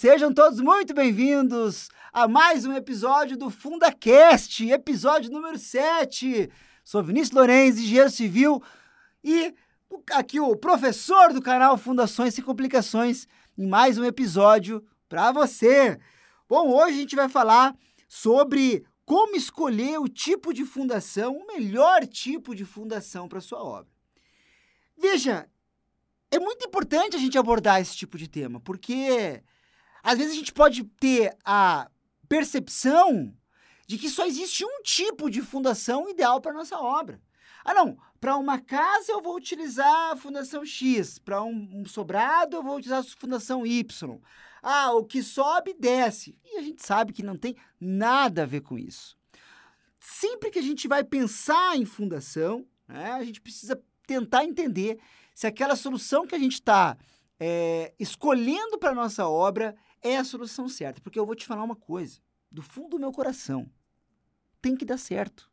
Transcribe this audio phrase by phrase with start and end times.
[0.00, 6.50] sejam todos muito bem-vindos a mais um episódio do FundaCast, episódio número 7.
[6.82, 8.62] Sou Vinícius Lourenço, engenheiro civil,
[9.22, 9.54] e
[10.12, 13.28] aqui o professor do canal Fundações e Complicações,
[13.58, 16.00] em mais um episódio para você.
[16.48, 17.76] Bom, hoje a gente vai falar
[18.08, 23.92] sobre como escolher o tipo de fundação, o melhor tipo de fundação para sua obra.
[24.96, 25.46] Veja,
[26.30, 29.42] é muito importante a gente abordar esse tipo de tema, porque
[30.02, 31.90] às vezes a gente pode ter a
[32.28, 33.34] percepção
[33.86, 37.20] de que só existe um tipo de fundação ideal para nossa obra.
[37.64, 42.62] Ah, não, para uma casa eu vou utilizar a fundação X, para um, sobrado eu
[42.62, 44.20] vou utilizar a fundação Y.
[44.62, 46.38] Ah, o que sobe, desce.
[46.44, 49.16] E a gente sabe que não tem nada a ver com isso.
[49.98, 54.98] Sempre que a gente vai pensar em fundação, né, a gente precisa tentar entender
[55.34, 56.96] se aquela solução que a gente está
[57.38, 61.00] é, escolhendo para nossa obra é a solução certa.
[61.00, 62.20] Porque eu vou te falar uma coisa,
[62.50, 63.70] do fundo do meu coração,
[64.60, 65.50] tem que dar certo.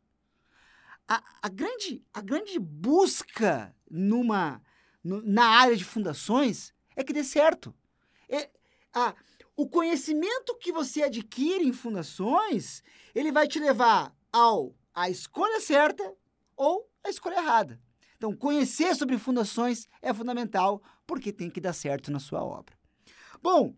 [1.06, 4.62] A, a grande, a grande busca numa,
[5.02, 7.74] no, na área de fundações é que dê certo.
[8.28, 8.50] É,
[8.92, 9.14] a,
[9.56, 12.82] o conhecimento que você adquire em fundações,
[13.14, 16.14] ele vai te levar ao a escolha certa
[16.56, 17.80] ou a escolha errada.
[18.16, 22.76] Então, conhecer sobre fundações é fundamental porque tem que dar certo na sua obra.
[23.40, 23.76] Bom,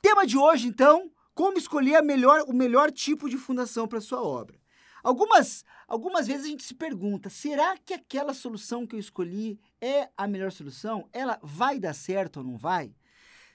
[0.00, 4.58] tema de hoje, então, como escolher melhor, o melhor tipo de fundação para sua obra.
[5.02, 10.08] Algumas, algumas vezes a gente se pergunta: será que aquela solução que eu escolhi é
[10.16, 11.08] a melhor solução?
[11.12, 12.94] Ela vai dar certo ou não vai?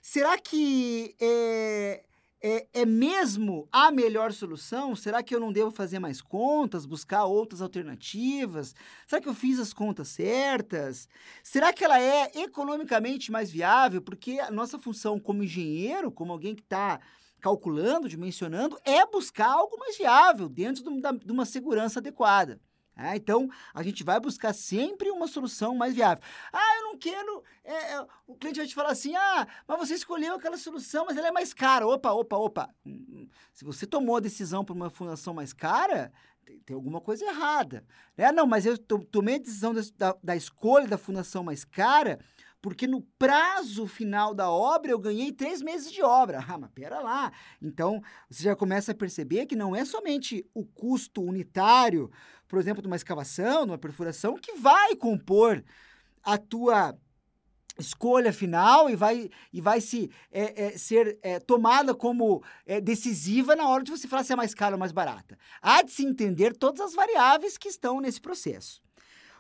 [0.02, 2.04] Será que é,
[2.42, 4.96] é, é mesmo a melhor solução?
[4.96, 8.76] Será que eu não devo fazer mais contas, buscar outras alternativas?
[9.08, 11.08] Será que eu fiz as contas certas?
[11.44, 14.02] Será que ela é economicamente mais viável?
[14.02, 17.00] Porque a nossa função como engenheiro, como alguém que está
[17.40, 22.60] calculando, dimensionando, é buscar algo mais viável, dentro de uma segurança adequada.
[22.98, 26.24] É, então, a gente vai buscar sempre uma solução mais viável.
[26.52, 27.44] Ah, eu não quero.
[27.64, 31.18] É, é, o cliente vai te falar assim: ah, mas você escolheu aquela solução, mas
[31.18, 31.86] ela é mais cara.
[31.86, 32.70] Opa, opa, opa.
[32.86, 33.30] Hum, hum.
[33.52, 36.12] Se você tomou a decisão para uma fundação mais cara,
[36.46, 37.86] tem, tem, alguma coisa errada.
[38.16, 42.20] É, não, mas eu tomei a decisão da, da escolha da fundação mais cara
[42.66, 46.44] porque no prazo final da obra eu ganhei três meses de obra.
[46.48, 47.32] Ah, mas pera lá.
[47.62, 52.10] Então, você já começa a perceber que não é somente o custo unitário,
[52.48, 55.64] por exemplo, de uma escavação, de uma perfuração, que vai compor
[56.24, 56.98] a tua
[57.78, 63.56] escolha final e vai, e vai se, é, é, ser é, tomada como é, decisiva
[63.56, 65.38] na hora de você falar se é mais caro ou mais barata.
[65.62, 68.82] Há de se entender todas as variáveis que estão nesse processo.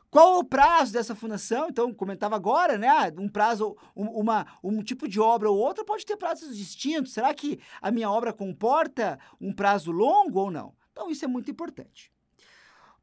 [0.09, 1.67] Qual o prazo dessa fundação?
[1.69, 2.89] Então, comentava agora, né?
[3.17, 7.13] Um prazo, um, uma, um tipo de obra ou outra pode ter prazos distintos.
[7.13, 10.73] Será que a minha obra comporta um prazo longo ou não?
[10.91, 12.14] Então, isso é muito importante.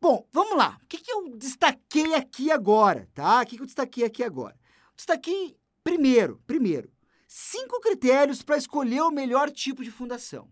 [0.02, 0.80] Bom, vamos lá.
[0.82, 3.40] O que, que eu destaquei aqui agora, tá?
[3.40, 4.58] O que, que eu destaquei aqui agora?
[4.96, 6.90] Destaquei primeiro, primeiro,
[7.28, 10.50] cinco critérios para escolher o melhor tipo de fundação.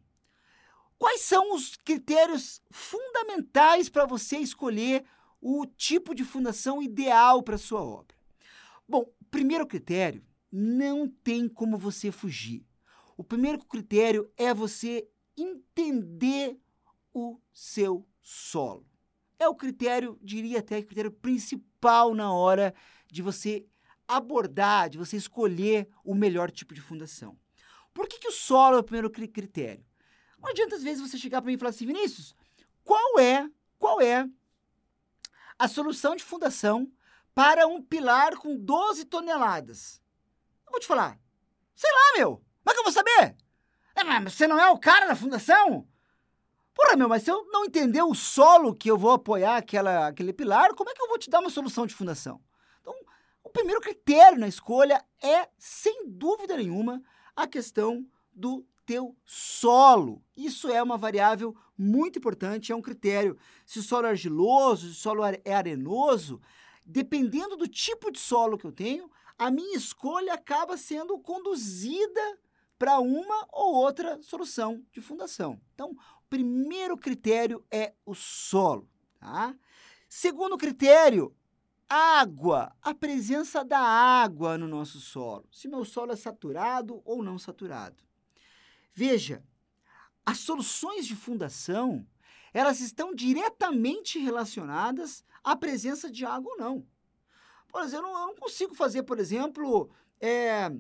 [0.97, 5.05] Quais são os critérios fundamentais para você escolher
[5.41, 8.15] o tipo de fundação ideal para sua obra.
[8.89, 12.65] Bom, primeiro critério, não tem como você fugir.
[13.17, 16.57] O primeiro critério é você entender
[17.13, 18.90] o seu solo.
[19.41, 22.73] É o critério, diria até, o critério principal na hora
[23.11, 23.67] de você
[24.07, 27.37] abordar, de você escolher o melhor tipo de fundação.
[27.93, 29.85] Por que, que o solo é o primeiro critério?
[30.39, 32.35] Não adianta às vezes você chegar para mim e falar assim, Vinícius,
[32.85, 34.29] qual é, qual é
[35.59, 36.91] a solução de fundação
[37.35, 40.01] para um pilar com 12 toneladas.
[40.67, 41.19] Eu vou te falar.
[41.75, 42.37] Sei lá, meu.
[42.37, 43.37] Como é que eu vou saber?
[43.95, 45.87] É, mas você não é o cara da fundação?
[46.83, 50.33] Porra, meu, mas se eu não entender o solo que eu vou apoiar aquela, aquele
[50.33, 52.41] pilar, como é que eu vou te dar uma solução de fundação?
[52.81, 52.95] Então,
[53.45, 57.03] o primeiro critério na escolha é, sem dúvida nenhuma,
[57.37, 60.25] a questão do teu solo.
[60.35, 63.37] Isso é uma variável muito importante, é um critério.
[63.67, 66.41] Se o solo é argiloso, se o solo é arenoso,
[66.83, 72.39] dependendo do tipo de solo que eu tenho, a minha escolha acaba sendo conduzida
[72.79, 75.61] para uma ou outra solução de fundação.
[75.75, 75.95] Então,
[76.31, 78.89] primeiro critério é o solo.
[79.19, 79.55] Tá?
[80.09, 81.37] Segundo critério,
[81.89, 85.47] água, a presença da água no nosso solo.
[85.53, 88.03] Se meu solo é saturado ou não saturado.
[88.95, 89.43] Veja,
[90.25, 92.07] as soluções de fundação,
[92.55, 96.87] elas estão diretamente relacionadas à presença de água ou não.
[97.69, 99.91] Por exemplo, eu não consigo fazer, por exemplo,
[100.21, 100.71] é,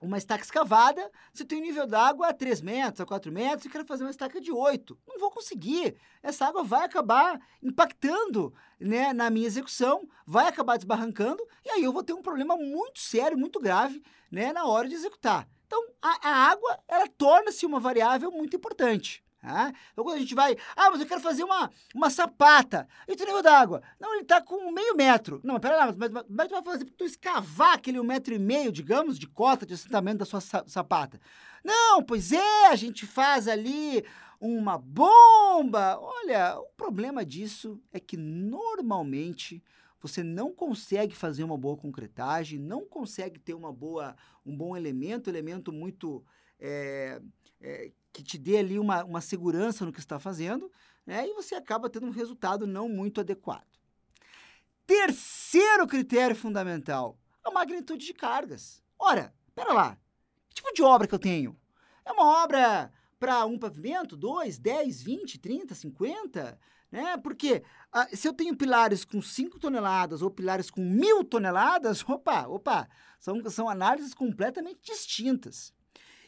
[0.00, 3.68] uma estaca escavada, você tem um nível d'água a 3 metros, a 4 metros, e
[3.68, 4.98] quero fazer uma estaca de 8.
[5.06, 5.96] Não vou conseguir.
[6.22, 11.92] Essa água vai acabar impactando né, na minha execução, vai acabar desbarrancando, e aí eu
[11.92, 15.48] vou ter um problema muito sério, muito grave né, na hora de executar.
[15.66, 19.24] Então, a, a água, ela torna-se uma variável muito importante.
[19.46, 19.72] Tá?
[19.92, 23.14] Então, quando a gente vai, ah, mas eu quero fazer uma, uma sapata, e o
[23.16, 23.80] nível d'água?
[24.00, 25.40] Não, ele está com meio metro.
[25.44, 28.72] Não, pera lá, mas, mas tu vai fazer tu escavar aquele um metro e meio,
[28.72, 31.20] digamos, de cota de assentamento da sua sapata.
[31.62, 34.04] Não, pois é, a gente faz ali
[34.40, 35.96] uma bomba.
[36.00, 39.62] Olha, o problema disso é que normalmente
[40.00, 45.30] você não consegue fazer uma boa concretagem, não consegue ter uma boa, um bom elemento,
[45.30, 46.24] elemento muito
[46.58, 47.20] é,
[47.60, 50.72] é, que te dê ali uma, uma segurança no que está fazendo,
[51.04, 51.28] né?
[51.28, 53.66] E você acaba tendo um resultado não muito adequado.
[54.86, 58.82] Terceiro critério fundamental, a magnitude de cargas.
[58.98, 59.98] Ora, pera lá,
[60.48, 61.54] que tipo de obra que eu tenho?
[62.06, 66.58] É uma obra para um pavimento, dois, dez, vinte, trinta, cinquenta?
[66.90, 67.18] Né?
[67.18, 72.46] Porque ah, se eu tenho pilares com 5 toneladas ou pilares com mil toneladas, opa,
[72.46, 72.88] opa,
[73.20, 75.74] são, são análises completamente distintas.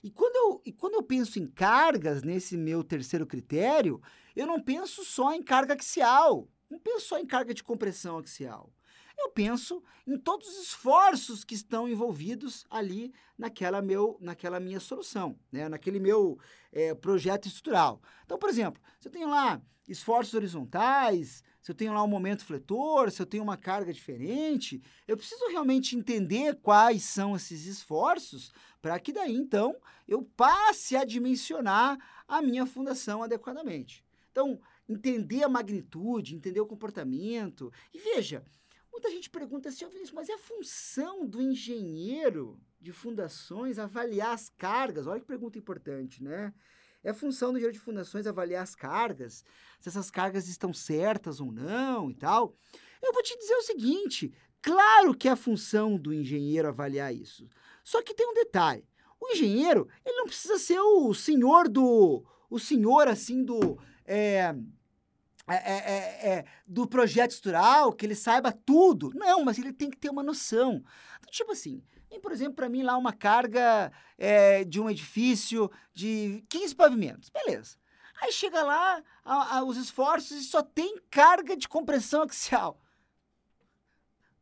[0.02, 4.00] E quando, eu, e quando eu penso em cargas nesse meu terceiro critério,
[4.34, 8.72] eu não penso só em carga axial, não penso só em carga de compressão axial.
[9.18, 15.36] Eu penso em todos os esforços que estão envolvidos ali naquela, meu, naquela minha solução,
[15.50, 15.68] né?
[15.68, 16.38] naquele meu
[16.70, 18.00] é, projeto estrutural.
[18.24, 22.46] Então, por exemplo, se eu tenho lá esforços horizontais, se eu tenho lá um momento
[22.46, 28.50] fletor, se eu tenho uma carga diferente, eu preciso realmente entender quais são esses esforços
[28.80, 29.76] para que daí então
[30.08, 34.02] eu passe a dimensionar a minha fundação adequadamente.
[34.30, 37.70] Então, entender a magnitude, entender o comportamento.
[37.92, 38.42] E veja,
[38.90, 44.48] muita gente pergunta assim, oh, mas é a função do engenheiro de fundações avaliar as
[44.48, 45.06] cargas?
[45.06, 46.54] Olha que pergunta importante, né?
[47.02, 49.44] É função do engenheiro de fundações avaliar as cargas,
[49.80, 52.54] se essas cargas estão certas ou não e tal.
[53.02, 57.48] Eu vou te dizer o seguinte: claro que é a função do engenheiro avaliar isso.
[57.84, 58.84] Só que tem um detalhe:
[59.20, 62.24] o engenheiro ele não precisa ser o senhor do.
[62.50, 63.78] O senhor assim do.
[64.04, 64.54] É,
[65.46, 69.10] é, é, é, é do projeto estrutural, que ele saiba tudo.
[69.14, 70.82] Não, mas ele tem que ter uma noção.
[71.30, 76.44] Tipo assim, tem, por exemplo, para mim lá uma carga é, de um edifício de
[76.48, 77.28] 15 pavimentos.
[77.30, 77.76] Beleza.
[78.20, 82.80] Aí chega lá a, a, os esforços e só tem carga de compressão axial.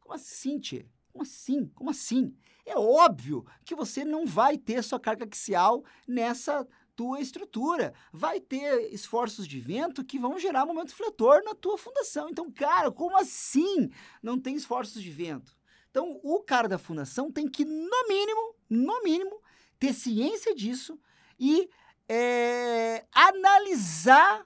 [0.00, 0.86] Como assim, Tchê?
[1.12, 1.66] Como assim?
[1.74, 2.36] Como assim?
[2.64, 7.92] É óbvio que você não vai ter sua carga axial nessa tua estrutura.
[8.12, 12.28] Vai ter esforços de vento que vão gerar momento fletor na tua fundação.
[12.28, 13.90] Então, cara, como assim
[14.22, 15.55] não tem esforços de vento?
[15.96, 19.40] Então, o cara da fundação tem que, no mínimo, no mínimo,
[19.78, 21.00] ter ciência disso
[21.40, 21.70] e
[22.06, 24.44] é, analisar,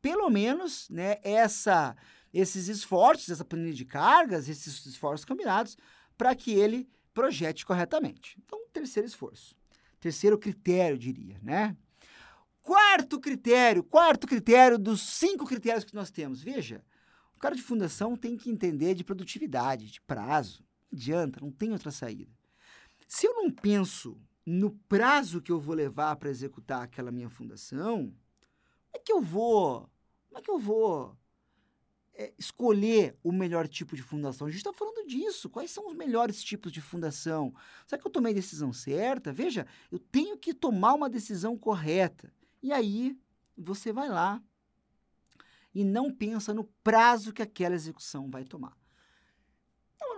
[0.00, 1.94] pelo menos, né, essa,
[2.32, 5.76] esses esforços, essa planilha de cargas, esses esforços combinados,
[6.16, 8.38] para que ele projete corretamente.
[8.42, 9.54] Então, terceiro esforço.
[10.00, 11.76] Terceiro critério, diria, né?
[12.62, 16.40] Quarto critério, quarto critério dos cinco critérios que nós temos.
[16.40, 16.82] Veja,
[17.36, 21.90] o cara de fundação tem que entender de produtividade, de prazo adianta, não tem outra
[21.90, 22.32] saída.
[23.06, 28.14] Se eu não penso no prazo que eu vou levar para executar aquela minha fundação,
[28.90, 29.90] como é que eu vou,
[30.28, 31.16] como é que eu vou
[32.14, 34.46] é, escolher o melhor tipo de fundação?
[34.46, 35.48] A gente está falando disso.
[35.48, 37.54] Quais são os melhores tipos de fundação?
[37.86, 39.32] Será que eu tomei a decisão certa?
[39.32, 42.32] Veja, eu tenho que tomar uma decisão correta.
[42.62, 43.16] E aí
[43.56, 44.42] você vai lá
[45.74, 48.79] e não pensa no prazo que aquela execução vai tomar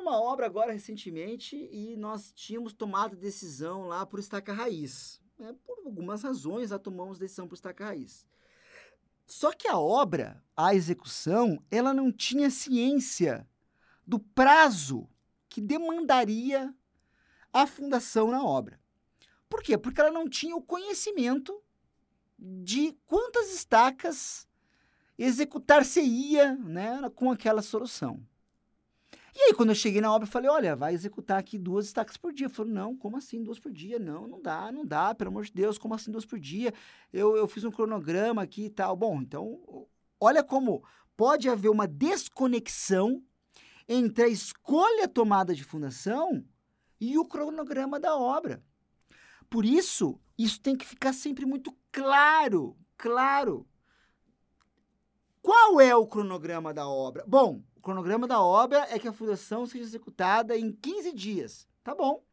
[0.03, 5.21] numa obra agora recentemente e nós tínhamos tomado decisão lá por estaca raiz.
[5.39, 5.55] Né?
[5.65, 8.27] Por algumas razões, já tomamos decisão por estaca raiz.
[9.25, 13.49] Só que a obra, a execução, ela não tinha ciência
[14.05, 15.09] do prazo
[15.49, 16.75] que demandaria
[17.53, 18.81] a fundação na obra.
[19.49, 19.79] Por quê?
[19.79, 21.63] Porque ela não tinha o conhecimento
[22.37, 24.49] de quantas estacas
[25.17, 28.27] executar-se-ia né, com aquela solução.
[29.35, 32.19] E aí, quando eu cheguei na obra, eu falei, olha, vai executar aqui duas estacas
[32.19, 32.51] por dia.
[32.51, 33.99] Falou, não, como assim duas por dia?
[33.99, 36.73] Não, não dá, não dá, pelo amor de Deus, como assim duas por dia?
[37.13, 38.95] Eu, eu fiz um cronograma aqui e tal.
[38.95, 39.89] Bom, então,
[40.21, 40.85] olha como
[41.17, 43.23] pode haver uma desconexão
[43.89, 46.45] entre a escolha tomada de fundação
[47.01, 48.63] e o cronograma da obra.
[49.49, 53.67] Por isso, isso tem que ficar sempre muito claro, claro.
[55.41, 57.25] Qual é o cronograma da obra?
[57.27, 61.67] Bom, o cronograma da obra é que a fundação seja executada em 15 dias.
[61.83, 62.25] Tá bom.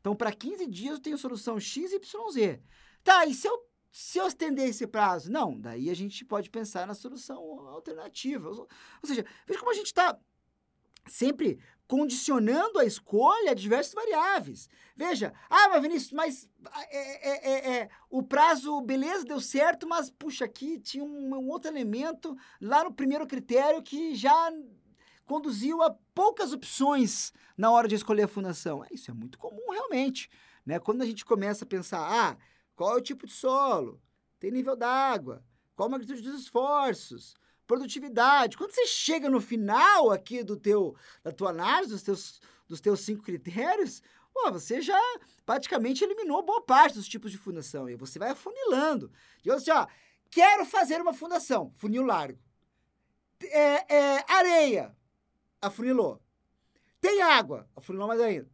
[0.00, 2.62] Então, para 15 dias eu tenho solução X, Y, Z.
[3.04, 5.30] Tá, e se eu, se eu estender esse prazo?
[5.30, 8.48] Não, daí a gente pode pensar na solução alternativa.
[8.48, 8.66] Ou,
[9.04, 10.18] seja, veja como a gente está
[11.06, 14.70] sempre condicionando a escolha a diversas variáveis.
[14.96, 16.48] Veja, ah, mas Vinícius, mas
[16.90, 21.48] é, é, é, é, o prazo, beleza, deu certo, mas puxa, aqui tinha um, um,
[21.48, 24.52] outro elemento lá no primeiro critério que já
[25.28, 28.84] conduziu a poucas opções na hora de escolher a fundação.
[28.84, 30.30] É, isso é muito comum realmente.
[30.64, 30.80] Né?
[30.80, 32.36] Quando a gente começa a pensar, ah,
[32.74, 34.00] qual é o tipo de solo?
[34.40, 35.44] Tem nível d'água?
[35.76, 37.36] Qual a magnitude dos esforços?
[37.68, 38.56] produtividade.
[38.56, 43.00] Quando você chega no final aqui do teu, da tua análise, dos teus, dos teus
[43.00, 44.98] cinco critérios, pô, você já
[45.44, 47.88] praticamente eliminou boa parte dos tipos de fundação.
[47.88, 49.12] E você vai afunilando.
[49.44, 49.86] E eu assim, ó,
[50.30, 52.40] quero fazer uma fundação, funil largo.
[53.40, 54.96] É, é, areia,
[55.60, 56.20] afunilou.
[57.00, 58.50] Tem água, afunilou mais ainda.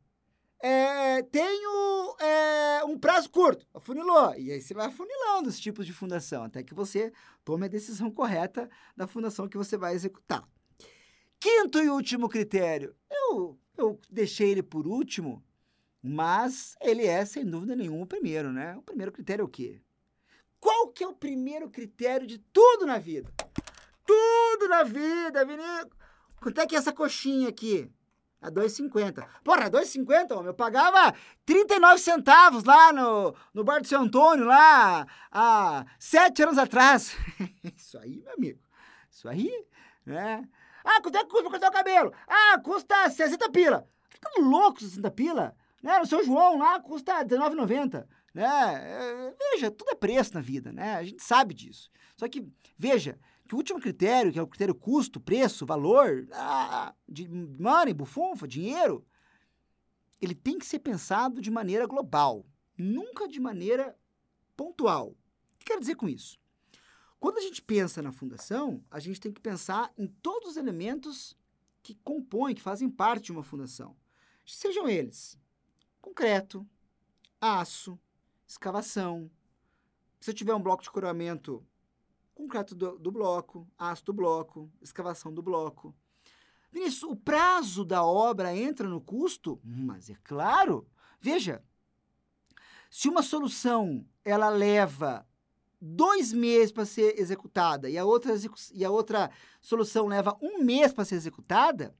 [0.61, 4.35] É, tenho é, um prazo curto, afunilou.
[4.37, 7.13] E aí você vai afunilando os tipos de fundação, até que você
[7.45, 10.49] tome a decisão correta da fundação que você vai executar.
[11.39, 12.95] Quinto e último critério.
[13.11, 15.45] Eu, eu deixei ele por último,
[16.03, 18.75] mas ele é, sem dúvida nenhuma, o primeiro, né?
[18.77, 19.83] O primeiro critério é o quê?
[20.59, 23.31] Qual que é o primeiro critério de tudo na vida?
[24.07, 26.04] Tudo na vida, Vinícius.
[26.45, 27.91] Quanto é que é essa coxinha aqui?
[28.39, 29.27] A 2,50.
[29.43, 30.49] Porra, 2,50, homem.
[30.49, 31.15] Eu pagava
[31.47, 37.17] 39 centavos lá no, no bar do seu Antônio, lá há sete anos atrás.
[37.75, 38.61] Isso aí, meu amigo.
[39.11, 39.51] Isso aí,
[40.05, 40.47] né?
[40.85, 42.13] Ah, quanto é que custa pra cortar o cabelo?
[42.29, 43.89] Ah, custa 60 pila.
[44.11, 45.57] Fica louco 60 pila.
[45.83, 45.99] Né?
[45.99, 48.07] No seu João lá custa R$19,90.
[48.35, 48.45] Né?
[48.45, 50.97] É, veja, tudo é preço na vida, né?
[50.97, 51.91] A gente sabe disso.
[52.15, 52.47] Só que,
[52.77, 57.93] veja, que o último critério, que é o critério custo, preço, valor, ah, de money,
[57.93, 59.07] bufunfa, dinheiro,
[60.21, 62.47] ele tem que ser pensado de maneira global,
[62.77, 63.99] nunca de maneira
[64.57, 65.09] pontual.
[65.09, 66.39] O que quero dizer com isso?
[67.21, 71.37] Quando a gente pensa na fundação, a gente tem que pensar em todos os elementos
[71.83, 73.97] que compõem, que fazem parte de uma fundação.
[74.47, 75.39] Sejam eles
[76.01, 76.69] concreto,
[77.41, 77.99] aço,
[78.47, 79.31] escavação.
[80.21, 81.67] Se eu tiver um bloco de coroamento,
[82.35, 85.95] concreto do, do bloco, aço do bloco, escavação do bloco.
[86.71, 89.61] Vinícius, o prazo da obra entra no custo?
[89.63, 90.89] Mas é claro.
[91.21, 91.63] Veja,
[92.91, 95.27] se uma solução ela leva
[95.81, 98.35] dois meses para ser executada e a outra,
[98.73, 101.95] e a outra solução leva um mês para ser executada,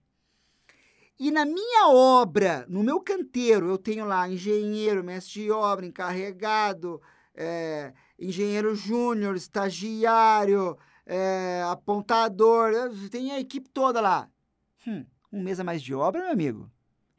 [1.19, 7.01] e na minha obra, no meu canteiro, eu tenho lá engenheiro, mestre de obra, encarregado,
[7.35, 7.95] é,
[8.27, 12.73] engenheiro júnior, estagiário, é, apontador,
[13.11, 14.31] tem a equipe toda lá.
[14.87, 16.71] Hum, um mês a mais de obra, meu amigo?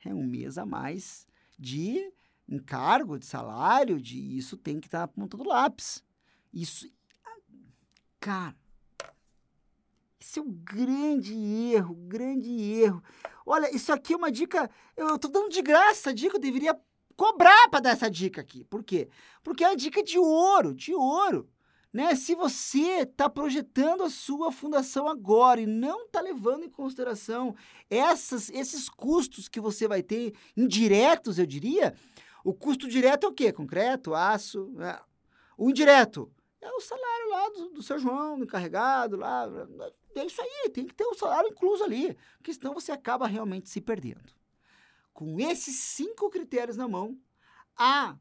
[0.03, 2.11] É um mês a mais de
[2.47, 6.03] encargo, de salário, de isso tem que estar na ponta do lápis.
[6.53, 6.87] Isso,
[8.19, 8.55] cara,
[10.19, 11.33] isso é um grande
[11.73, 13.03] erro, grande erro.
[13.45, 16.79] Olha, isso aqui é uma dica, eu estou dando de graça a dica, eu deveria
[17.15, 18.63] cobrar para dar essa dica aqui.
[18.65, 19.09] Por quê?
[19.43, 21.49] Porque é uma dica de ouro, de ouro.
[21.91, 22.13] Né?
[22.13, 27.55] Se você está projetando a sua fundação agora e não está levando em consideração
[27.89, 31.95] essas, esses custos que você vai ter indiretos, eu diria,
[32.43, 33.51] o custo direto é o quê?
[33.53, 34.69] Concreto, aço.
[34.73, 34.99] Né?
[35.57, 36.29] O indireto
[36.61, 39.47] é o salário lá do, do seu João, do encarregado, lá.
[40.15, 43.69] É isso aí, tem que ter o salário incluso ali, porque senão você acaba realmente
[43.69, 44.33] se perdendo
[45.15, 47.17] com esses cinco critérios na mão,
[47.77, 48.17] há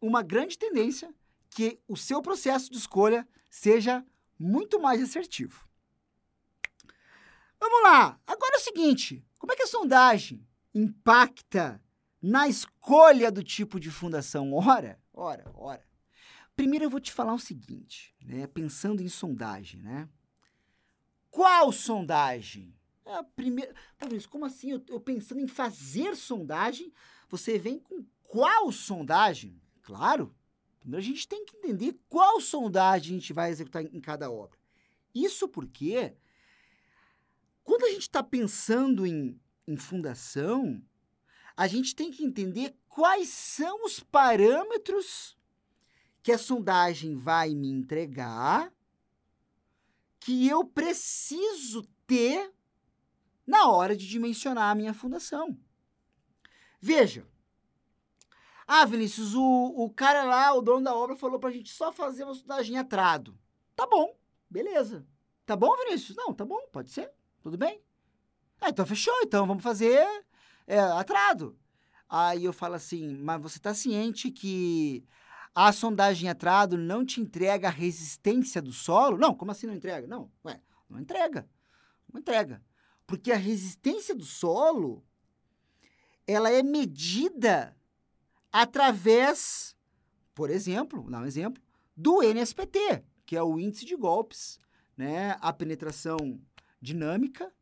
[0.00, 1.12] uma grande tendência
[1.50, 4.06] que o seu processo de escolha seja
[4.38, 5.68] muito mais assertivo.
[7.58, 8.20] Vamos lá!
[8.24, 11.82] Agora é o seguinte: como é que a sondagem impacta
[12.22, 14.52] na escolha do tipo de fundação?
[14.52, 15.84] Ora, ora, ora.
[16.54, 18.46] Primeiro eu vou te falar o seguinte, né?
[18.46, 20.08] Pensando em sondagem, né?
[21.28, 22.72] Qual sondagem?
[23.04, 23.74] É a primeira.
[23.98, 24.72] Talvez, como assim?
[24.72, 26.92] Eu, eu pensando em fazer sondagem,
[27.28, 29.60] você vem com qual sondagem?
[29.82, 30.34] Claro,
[30.80, 34.30] primeiro a gente tem que entender qual sondagem a gente vai executar em, em cada
[34.30, 34.58] obra.
[35.14, 36.14] Isso porque,
[37.62, 40.82] quando a gente está pensando em, em fundação,
[41.56, 45.36] a gente tem que entender quais são os parâmetros
[46.22, 48.72] que a sondagem vai me entregar
[50.18, 52.53] que eu preciso ter
[53.46, 55.58] na hora de dimensionar a minha fundação.
[56.80, 57.26] Veja.
[58.66, 62.24] Ah, Vinícius, o, o cara lá, o dono da obra, falou pra gente só fazer
[62.24, 63.38] uma sondagem atrado.
[63.76, 64.16] Tá bom,
[64.48, 65.06] beleza.
[65.44, 66.16] Tá bom, Vinícius?
[66.16, 67.12] Não, tá bom, pode ser.
[67.42, 67.82] Tudo bem.
[68.60, 69.14] Ah, então fechou.
[69.22, 70.06] Então vamos fazer
[70.66, 71.58] é, atrado.
[72.08, 75.04] Aí eu falo assim, mas você está ciente que
[75.54, 79.18] a sondagem atrado não te entrega a resistência do solo?
[79.18, 80.06] Não, como assim não entrega?
[80.06, 81.48] Não, ué, não entrega.
[82.12, 82.62] Não entrega.
[83.06, 85.04] Porque a resistência do solo,
[86.26, 87.76] ela é medida
[88.52, 89.76] através,
[90.34, 91.62] por exemplo, dar um exemplo,
[91.96, 94.58] do NSPT, que é o índice de golpes,
[94.96, 95.36] né?
[95.40, 96.40] A penetração
[96.80, 97.52] dinâmica,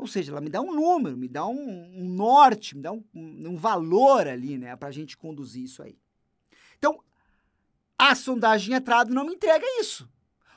[0.00, 3.04] ou seja, ela me dá um número, me dá um, um norte, me dá um,
[3.14, 5.98] um valor ali, né, para a gente conduzir isso aí.
[6.78, 6.98] Então,
[7.98, 10.10] a sondagem entrada não me entrega isso.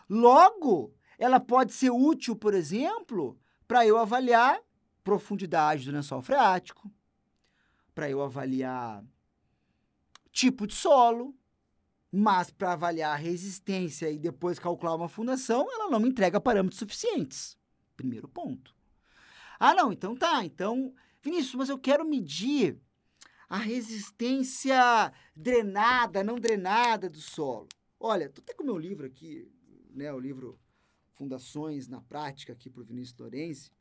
[0.10, 3.38] Logo, ela pode ser útil, por exemplo,
[3.74, 4.62] para eu avaliar
[5.04, 6.92] profundidade do lençol freático,
[7.96, 9.04] para eu avaliar
[10.32, 11.36] tipo de solo,
[12.12, 16.78] mas para avaliar a resistência e depois calcular uma fundação, ela não me entrega parâmetros
[16.78, 17.58] suficientes.
[17.98, 18.76] Primeiro ponto.
[19.60, 20.46] Ah, não, então tá.
[20.46, 22.80] Então, Vinícius, mas eu quero medir
[23.50, 27.70] a resistência drenada, não drenada do solo.
[28.00, 29.52] Olha, tô até com o meu livro aqui,
[29.90, 30.60] né, o livro
[31.14, 33.72] Fundações na Prática aqui para o Vinícius Lourenço.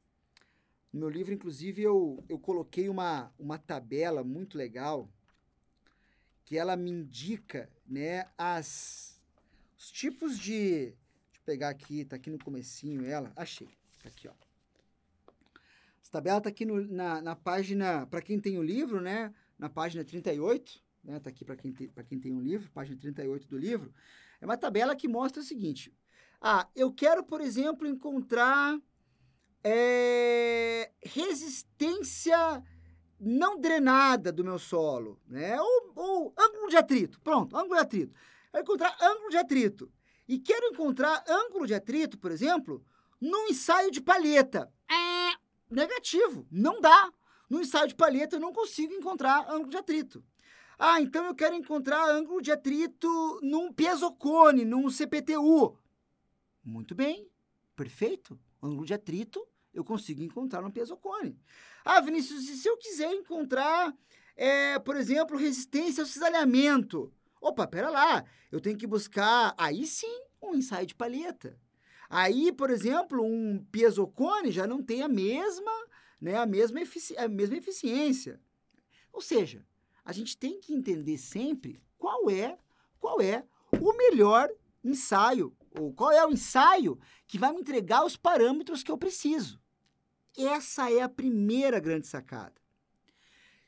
[0.92, 5.08] No meu livro, inclusive, eu, eu coloquei uma, uma tabela muito legal
[6.44, 9.20] que ela me indica né, as,
[9.78, 10.94] os tipos de...
[11.30, 13.32] Deixa eu pegar aqui, tá aqui no comecinho ela.
[13.34, 13.68] Achei,
[14.02, 14.34] tá aqui, ó.
[16.02, 19.70] Essa tabela tá aqui no, na, na página, para quem tem o livro, né, na
[19.70, 23.94] página 38, né, tá aqui para quem, quem tem um livro, página 38 do livro.
[24.40, 25.90] É uma tabela que mostra o seguinte,
[26.42, 28.76] ah, eu quero, por exemplo, encontrar
[29.62, 32.60] é, resistência
[33.20, 35.60] não drenada do meu solo, né?
[35.60, 37.20] Ou, ou, ângulo de atrito.
[37.20, 38.14] Pronto, ângulo de atrito.
[38.52, 39.92] Eu encontrar ângulo de atrito.
[40.26, 42.84] E quero encontrar ângulo de atrito, por exemplo,
[43.20, 44.68] num ensaio de palheta.
[44.90, 45.36] É
[45.70, 47.12] negativo, não dá.
[47.48, 50.24] No ensaio de palheta eu não consigo encontrar ângulo de atrito.
[50.76, 53.08] Ah, então eu quero encontrar ângulo de atrito
[53.42, 55.78] num pesocone, num CPTU.
[56.64, 57.28] Muito bem,
[57.74, 58.38] perfeito.
[58.62, 61.38] Ângulo de atrito eu consigo encontrar no pesocone.
[61.84, 63.96] Ah, Vinícius, e se eu quiser encontrar,
[64.36, 67.12] é, por exemplo, resistência ao cisalhamento?
[67.40, 71.58] Opa, pera lá, eu tenho que buscar, aí sim, um ensaio de palheta.
[72.08, 75.72] Aí, por exemplo, um pesocone já não tem a mesma,
[76.20, 76.80] né, a mesma,
[77.16, 78.38] a mesma eficiência.
[79.12, 79.64] Ou seja,
[80.04, 82.58] a gente tem que entender sempre qual é,
[83.00, 83.44] qual é
[83.80, 84.50] o melhor
[84.84, 89.60] ensaio, ou qual é o ensaio que vai me entregar os parâmetros que eu preciso.
[90.36, 92.60] Essa é a primeira grande sacada.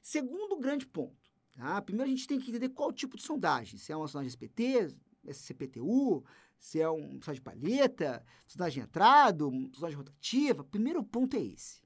[0.01, 1.81] Segundo grande ponto, tá?
[1.83, 4.95] primeiro a gente tem que entender qual tipo de sondagem, se é uma sondagem SPT,
[5.33, 6.25] CPTU,
[6.59, 10.65] se é um sondagem de palheta, sondagem entrado, sondagem rotativa.
[10.65, 11.83] Primeiro ponto é esse.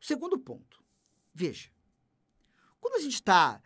[0.00, 0.82] Segundo ponto,
[1.34, 1.70] veja,
[2.80, 3.62] quando a gente está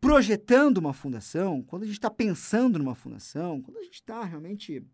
[0.00, 4.84] projetando uma fundação, quando a gente está pensando numa fundação, quando a gente está realmente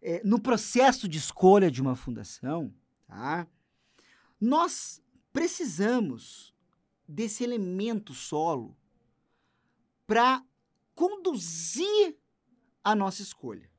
[0.00, 2.72] é, no processo de escolha de uma fundação,
[3.06, 3.46] tá?
[4.40, 6.54] nós precisamos
[7.06, 8.76] desse elemento solo
[10.06, 10.44] para
[10.94, 12.16] conduzir
[12.82, 13.70] a nossa escolha.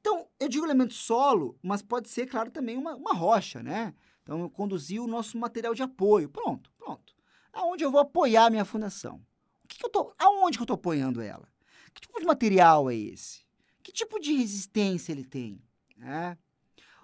[0.00, 3.92] Então, eu digo elemento solo, mas pode ser, claro, também uma, uma rocha, né?
[4.22, 6.28] Então, eu conduzi o nosso material de apoio.
[6.28, 7.15] Pronto, pronto.
[7.56, 9.16] Aonde eu vou apoiar a minha fundação?
[9.64, 11.48] O que, que eu tô, aonde que eu estou apoiando ela?
[11.94, 13.46] Que tipo de material é esse?
[13.82, 15.62] Que tipo de resistência ele tem?
[15.96, 16.36] Né?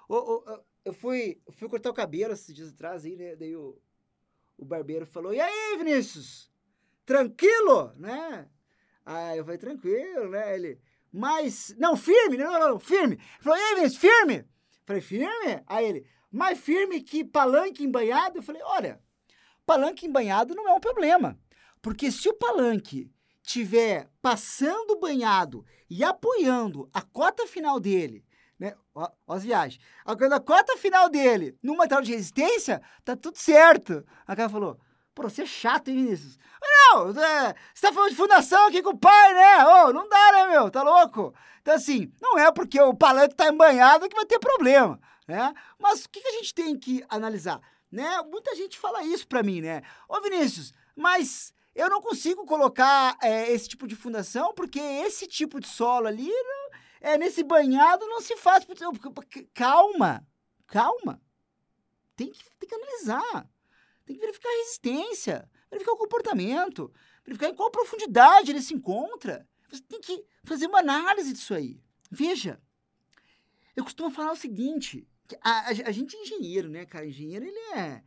[0.06, 3.34] O, o, eu, fui, eu fui cortar o cabelo esses dias atrás, aí, né?
[3.34, 3.80] daí o,
[4.58, 6.52] o barbeiro falou, e aí, Vinícius?
[7.06, 7.90] Tranquilo?
[7.96, 8.46] Né?
[9.06, 10.54] Aí eu falei, tranquilo, né?
[10.54, 10.78] Ele,
[11.10, 13.14] mas, não, firme, não, não, não firme.
[13.14, 14.34] Ele falou, e aí, Vinícius, firme?
[14.34, 15.62] Eu falei, firme?
[15.66, 18.36] Aí ele, mais firme que palanque embanhado?
[18.36, 19.00] Eu falei, olha,
[19.66, 21.38] palanque embanhado não é um problema.
[21.81, 23.11] Porque se o palanque
[23.42, 28.25] tiver passando banhado e apoiando a cota final dele,
[28.59, 28.75] né?
[28.94, 29.83] Ó, as viagens.
[30.05, 34.07] A cota final dele no material de resistência, tá tudo certo.
[34.27, 34.79] A cara falou,
[35.14, 36.38] pô, você é chato, hein, Vinícius?
[36.62, 39.66] Não, é, você tá falando de fundação aqui com o pai, né?
[39.66, 40.70] Ô, não dá, né, meu?
[40.70, 41.35] Tá louco?
[41.61, 45.53] Então, assim, não é porque o palanque tá embanhado que vai ter problema, né?
[45.79, 47.61] Mas o que, que a gente tem que analisar?
[47.92, 48.22] Né?
[48.22, 49.83] Muita gente fala isso pra mim, né?
[50.09, 55.61] Ô, Vinícius, mas eu não consigo colocar é, esse tipo de fundação, porque esse tipo
[55.61, 56.70] de solo ali, não,
[57.02, 58.66] é, nesse banhado, não se faz.
[59.52, 60.26] Calma,
[60.66, 61.20] calma.
[62.16, 63.50] Tem que, tem que analisar.
[64.07, 66.92] Tem que verificar a resistência, verificar o comportamento,
[67.24, 69.46] verificar em qual profundidade ele se encontra.
[69.70, 71.78] Você tem que fazer uma análise disso aí.
[72.11, 72.61] Veja,
[73.76, 75.07] eu costumo falar o seguinte:
[75.40, 77.07] a, a, a gente é engenheiro, né, cara?
[77.07, 78.03] Engenheiro, ele é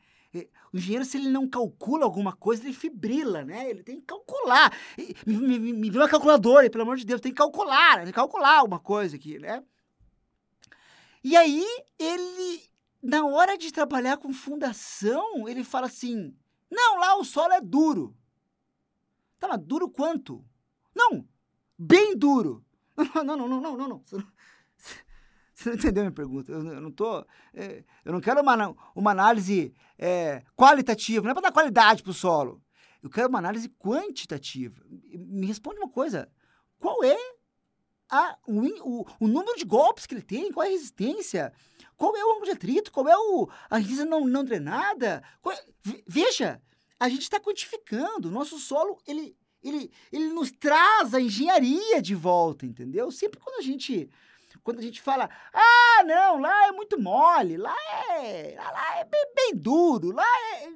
[0.74, 3.70] O engenheiro, se ele não calcula alguma coisa, ele fibrila, né?
[3.70, 4.76] Ele tem que calcular.
[5.26, 8.14] Me, me, me, vê uma calculadora, pelo amor de Deus, tem que calcular, tem que
[8.14, 9.64] calcular alguma coisa aqui, né?
[11.24, 11.66] E aí,
[11.98, 12.64] ele,
[13.02, 16.36] na hora de trabalhar com fundação, ele fala assim:
[16.70, 18.16] não, lá o solo é duro.
[19.40, 20.44] Tá, mas duro quanto?
[20.94, 21.28] Não,
[21.78, 22.64] bem duro.
[23.14, 24.04] Não, não, não, não, não, não.
[24.10, 24.28] Não,
[25.56, 26.52] você não entendeu a minha pergunta?
[26.52, 27.26] Eu, eu não tô.
[27.54, 32.12] É, eu não quero uma, uma análise é, qualitativa, não é para dar qualidade para
[32.12, 32.62] o solo.
[33.02, 34.84] Eu quero uma análise quantitativa.
[34.89, 36.30] Me responde uma coisa:
[36.78, 37.18] qual é
[38.10, 40.52] a, o, o, o, número de golpes que ele tem?
[40.52, 41.54] Qual é a resistência?
[41.96, 42.91] Qual é o ângulo de atrito?
[42.91, 45.24] Qual é o, a resistência não, não drenada?
[45.48, 45.65] É,
[46.06, 46.62] veja,
[47.00, 48.30] a gente está quantificando.
[48.30, 53.10] Nosso solo, ele, ele, ele nos traz a engenharia de volta, entendeu?
[53.10, 54.10] Sempre quando a gente
[54.65, 57.75] quando a gente fala, ah, não, lá é muito mole, lá
[58.19, 60.25] é, lá é bem, bem duro, lá
[60.56, 60.73] é.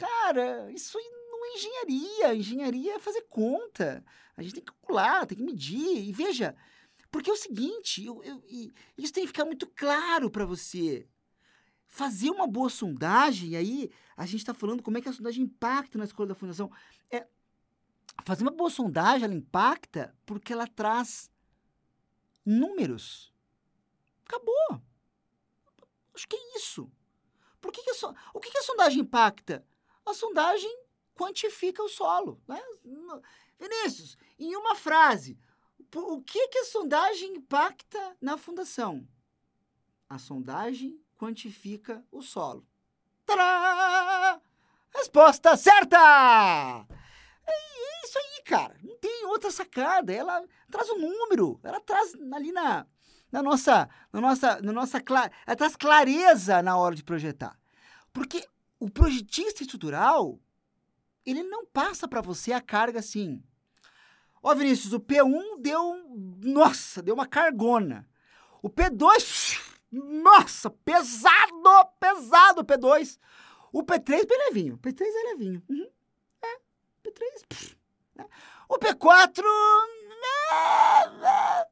[0.00, 0.98] Cara, isso
[1.30, 2.34] não é engenharia.
[2.34, 4.02] Engenharia é fazer conta.
[4.34, 6.08] A gente tem que calcular, tem que medir.
[6.08, 6.56] E veja,
[7.10, 8.42] porque é o seguinte, eu, eu,
[8.96, 11.06] isso tem que ficar muito claro para você.
[11.86, 15.98] Fazer uma boa sondagem, aí a gente está falando como é que a sondagem impacta
[15.98, 16.72] na escolha da fundação.
[17.10, 17.26] É,
[18.24, 21.30] fazer uma boa sondagem, ela impacta porque ela traz
[22.44, 23.32] números.
[24.26, 24.82] Acabou.
[26.14, 26.90] Acho que é isso.
[27.60, 29.64] Por que, que a, o que, que a sondagem impacta?
[30.04, 30.82] A sondagem
[31.14, 32.42] quantifica o solo.
[32.48, 32.60] Né?
[33.58, 35.38] Vinícius, em uma frase,
[35.94, 39.06] o que, que a sondagem impacta na fundação?
[40.08, 42.66] A sondagem quantifica o solo.
[43.24, 44.40] Tadá!
[44.94, 46.86] Resposta certa!
[47.46, 48.76] É isso aí, cara.
[48.82, 50.12] Não tem outra sacada.
[50.12, 51.60] Ela traz um número.
[51.62, 52.86] Ela traz ali na,
[53.30, 55.02] na nossa, na nossa, na nossa,
[55.46, 57.58] ela traz clareza na hora de projetar.
[58.12, 58.46] Porque
[58.78, 60.38] o projetista estrutural,
[61.24, 63.42] ele não passa para você a carga assim.
[64.42, 65.80] Ó, Vinícius, o P1 deu,
[66.42, 68.08] nossa, deu uma cargona.
[68.60, 71.52] O P2, nossa, pesado,
[71.98, 73.18] pesado o P2.
[73.72, 74.74] O P3 bem levinho.
[74.74, 75.62] O P3 é levinho.
[75.68, 75.88] Uhum.
[77.02, 77.46] P3.
[77.48, 77.76] Pff,
[78.14, 78.26] né?
[78.68, 79.42] O P4.
[80.22, 81.64] Né?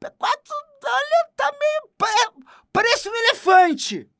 [0.00, 0.50] P4,
[0.84, 1.86] olha, tá meio.
[2.72, 4.10] Parece um elefante.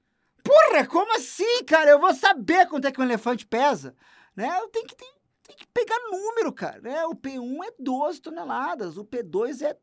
[0.42, 1.90] Porra, como assim, cara?
[1.90, 3.94] Eu vou saber quanto é que um elefante pesa.
[4.34, 4.48] Né?
[4.60, 6.80] Eu tenho que, tenho, tenho que pegar número, cara.
[6.80, 7.04] Né?
[7.06, 9.76] O P1 é 12 toneladas, o P2 é.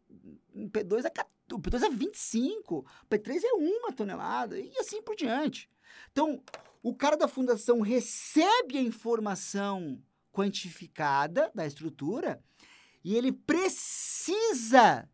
[0.56, 5.16] O P2 é, o P2 é 25, o P3 é 1 tonelada, e assim por
[5.16, 5.70] diante.
[6.12, 6.42] Então,
[6.82, 10.02] o cara da fundação recebe a informação
[10.34, 12.44] quantificada da estrutura
[13.04, 15.08] e ele precisa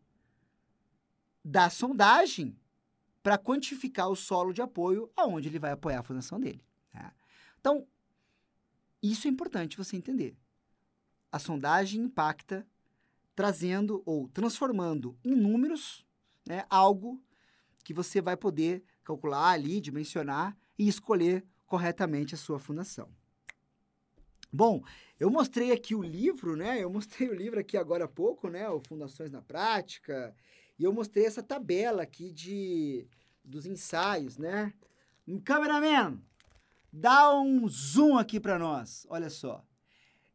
[1.44, 2.58] da sondagem
[3.22, 6.64] para quantificar o solo de apoio aonde ele vai apoiar a fundação dele.
[6.90, 7.14] Tá?
[7.60, 7.86] Então,
[9.02, 10.36] isso é importante você entender.
[11.30, 12.66] A sondagem impacta
[13.34, 16.04] trazendo ou transformando em números
[16.46, 17.22] né, algo
[17.84, 23.08] que você vai poder calcular ali, dimensionar e escolher corretamente a sua fundação.
[24.52, 24.82] Bom,
[25.18, 26.82] eu mostrei aqui o livro, né?
[26.82, 28.68] Eu mostrei o livro aqui agora há pouco, né?
[28.68, 30.34] O Fundações na Prática.
[30.78, 33.06] E eu mostrei essa tabela aqui de
[33.44, 34.72] dos ensaios, né?
[35.44, 36.20] Cameraman,
[36.92, 39.06] dá um zoom aqui para nós.
[39.08, 39.64] Olha só.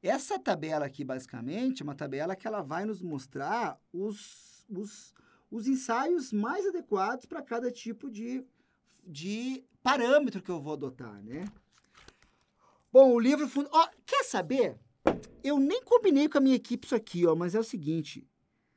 [0.02, 5.14] Essa tabela aqui, basicamente, é uma tabela que ela vai nos mostrar os, os,
[5.50, 8.46] os ensaios mais adequados para cada tipo de,
[9.06, 11.46] de parâmetro que eu vou adotar, né?
[12.96, 13.46] Bom, o livro.
[13.74, 14.80] Ó, quer saber?
[15.44, 18.26] Eu nem combinei com a minha equipe isso aqui, ó, mas é o seguinte: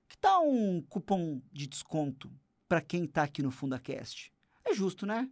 [0.08, 2.28] que tal um cupom de desconto
[2.68, 4.32] para quem tá aqui no FundaCast?
[4.64, 5.30] É justo, né?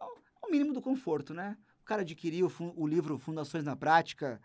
[0.00, 1.58] É o mínimo do conforto, né?
[1.82, 4.40] O cara adquirir o, o livro Fundações na Prática,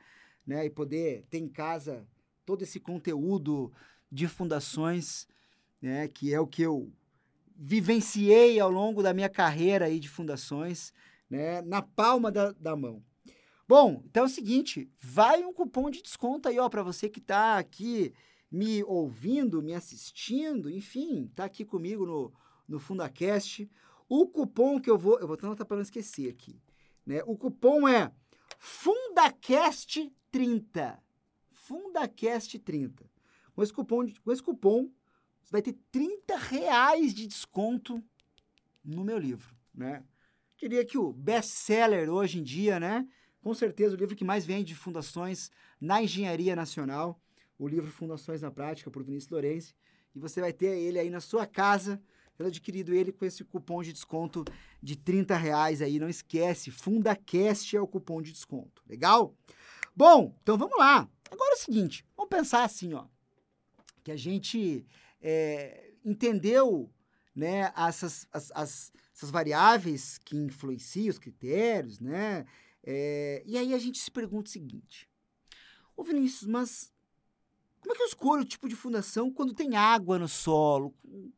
[0.48, 0.66] né?
[0.66, 2.08] E poder ter em casa
[2.44, 3.72] todo esse conteúdo
[4.12, 5.28] de fundações,
[5.80, 6.08] né?
[6.08, 6.92] Que é o que eu
[7.56, 10.92] vivenciei ao longo da minha carreira aí de fundações,
[11.30, 11.62] né?
[11.62, 13.04] Na palma da, da mão.
[13.68, 17.18] Bom, então é o seguinte, vai um cupom de desconto aí, ó, para você que
[17.18, 18.14] está aqui
[18.52, 22.32] me ouvindo, me assistindo, enfim, tá aqui comigo no,
[22.68, 23.68] no FundaCast.
[24.08, 26.62] O cupom que eu vou, eu vou anotar para não esquecer aqui,
[27.04, 27.24] né?
[27.26, 28.12] O cupom é
[28.60, 31.00] FundaCast30.
[31.68, 33.10] FundaCast30.
[33.56, 34.92] Com esse cupom, com esse cupom,
[35.42, 38.00] você vai ter 30 reais de desconto
[38.84, 40.06] no meu livro, né?
[40.56, 43.08] Diria que o best-seller hoje em dia, né?
[43.46, 47.22] Com certeza o livro que mais vende de fundações na engenharia nacional,
[47.60, 49.76] o livro Fundações na Prática, por Vinícius Lourenço,
[50.16, 52.02] e você vai ter ele aí na sua casa,
[52.36, 54.44] tendo adquirido ele com esse cupom de desconto
[54.82, 59.36] de 30 reais aí, não esquece, FundaCast é o cupom de desconto, legal?
[59.96, 61.08] Bom, então vamos lá.
[61.30, 63.06] Agora é o seguinte, vamos pensar assim, ó,
[64.04, 64.88] que a gente
[65.22, 66.92] é, entendeu,
[67.36, 72.44] né, essas, as, as, essas variáveis que influenciam os critérios, né,
[72.86, 75.10] é, e aí a gente se pergunta o seguinte,
[75.98, 76.94] ô Vinícius, mas
[77.82, 80.96] como é que eu escolho o tipo de fundação quando tem água no solo?
[81.04, 81.32] O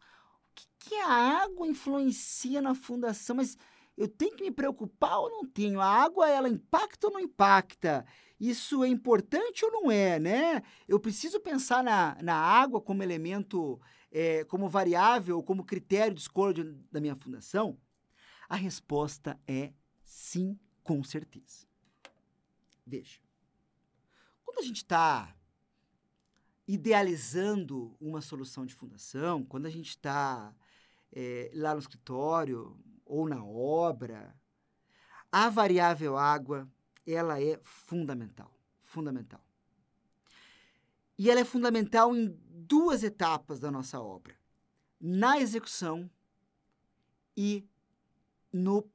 [0.53, 3.37] que, que a água influencia na fundação?
[3.37, 3.57] Mas
[3.97, 5.79] eu tenho que me preocupar ou não tenho?
[5.81, 8.05] A água, ela impacta ou não impacta?
[8.39, 10.61] Isso é importante ou não é, né?
[10.87, 13.79] Eu preciso pensar na, na água como elemento,
[14.11, 17.77] é, como variável, como critério de escolha da minha fundação?
[18.47, 20.57] A resposta é sim,
[20.87, 21.67] com certeza.
[22.85, 23.19] Veja,
[24.45, 25.35] quando a gente está
[26.65, 30.55] idealizando uma solução de fundação, quando a gente está
[31.11, 34.33] é, lá no escritório ou na obra,
[35.29, 36.65] a variável água
[37.05, 39.43] ela é fundamental, fundamental.
[41.17, 44.39] E ela é fundamental em duas etapas da nossa obra:
[45.01, 46.09] na execução
[47.35, 47.67] e
[48.53, 48.89] no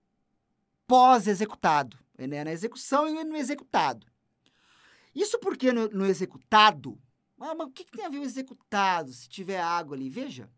[0.93, 2.45] pós-executado, né?
[2.45, 4.07] na execução e no executado.
[5.15, 7.01] Isso porque no, no executado
[7.41, 10.09] ah, mas o que, que tem a ver o executado se tiver água ali?
[10.09, 10.49] Veja.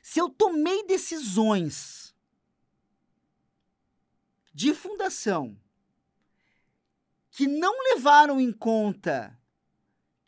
[0.00, 2.14] Se eu tomei decisões
[4.54, 5.54] de fundação
[7.30, 9.38] que não levaram em conta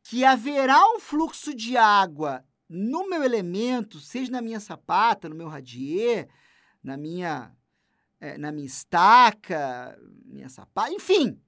[0.02, 5.48] que haverá um fluxo de água no meu elemento, seja na minha sapata, no meu
[5.48, 6.28] radier,
[6.82, 7.56] na minha,
[8.24, 11.38] é, na minha estaca, minha sapata, enfim.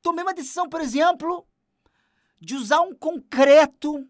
[0.00, 1.46] Tomei uma decisão, por exemplo,
[2.40, 4.08] de usar um concreto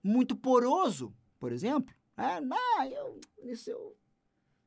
[0.00, 1.92] muito poroso, por exemplo.
[2.16, 3.96] É, ah, eu, eu,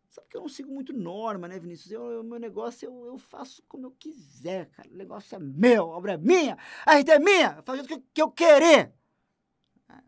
[0.09, 1.97] sabe que eu não sigo muito norma, né, Vinícius?
[1.97, 4.89] O meu negócio eu, eu faço como eu quiser, cara.
[4.89, 7.97] O negócio é meu, a obra é minha, a RT é minha, faz o que,
[8.13, 8.93] que eu querer.
[9.87, 10.03] Ah,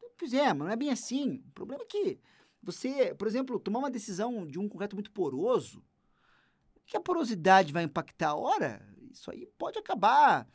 [0.00, 1.44] eu mas não é bem assim.
[1.48, 2.18] O problema é que
[2.62, 5.84] você, por exemplo, tomar uma decisão de um concreto muito poroso,
[6.86, 8.34] que a porosidade vai impactar?
[8.36, 10.46] Ora, isso aí pode acabar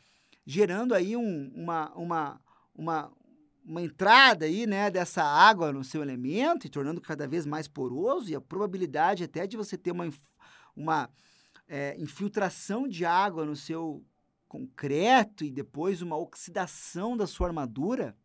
[0.46, 2.40] gerando aí um, uma, uma,
[2.74, 3.12] uma,
[3.64, 8.30] uma entrada aí, né, dessa água no seu elemento e tornando cada vez mais poroso
[8.30, 10.08] e a probabilidade até de você ter uma,
[10.74, 11.10] uma
[11.68, 14.02] é, infiltração de água no seu
[14.48, 18.16] concreto e depois uma oxidação da sua armadura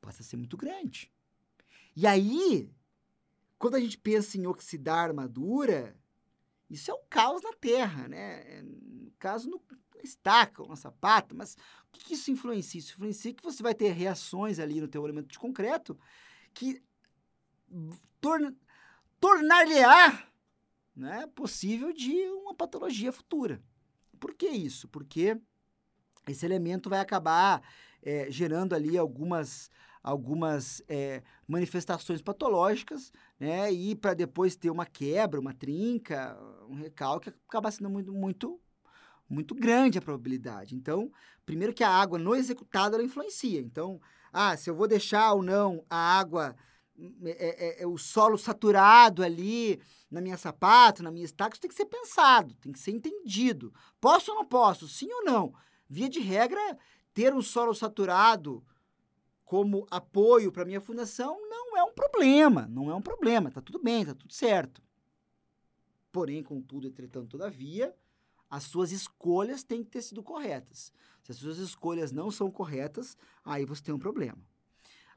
[0.00, 1.12] passa a ser muito grande.
[2.00, 2.70] E aí,
[3.58, 5.98] quando a gente pensa em oxidar a armadura,
[6.70, 8.62] isso é o caos na Terra, né?
[8.62, 9.60] No caso, no,
[10.00, 11.54] estaca ou na sapata, mas
[11.88, 12.78] o que, que isso influencia?
[12.78, 15.98] Isso influencia que você vai ter reações ali no teu elemento de concreto
[16.54, 16.80] que
[18.20, 18.54] torna,
[19.18, 20.24] tornar-lhe-á
[20.94, 23.60] né, possível de uma patologia futura.
[24.20, 24.86] Por que isso?
[24.86, 25.36] Porque
[26.28, 27.60] esse elemento vai acabar
[28.00, 29.68] é, gerando ali algumas,
[30.08, 36.34] algumas é, manifestações patológicas, né, e para depois ter uma quebra, uma trinca,
[36.66, 38.60] um recalque, acaba sendo muito, muito
[39.30, 40.74] muito grande a probabilidade.
[40.74, 41.12] Então,
[41.44, 43.60] primeiro que a água no executado ela influencia.
[43.60, 44.00] Então,
[44.32, 46.56] ah, se eu vou deixar ou não a água,
[47.22, 49.78] é, é, é o solo saturado ali
[50.10, 53.70] na minha sapato, na minha estaca, isso tem que ser pensado, tem que ser entendido.
[54.00, 54.88] Posso ou não posso?
[54.88, 55.52] Sim ou não?
[55.86, 56.78] Via de regra,
[57.12, 58.64] ter um solo saturado
[59.48, 63.82] como apoio para minha fundação não é um problema, não é um problema, tá tudo
[63.82, 64.82] bem, tá tudo certo.
[66.12, 67.96] Porém, contudo, entretanto, todavia,
[68.50, 70.92] as suas escolhas têm que ter sido corretas.
[71.22, 74.36] Se as suas escolhas não são corretas, aí você tem um problema.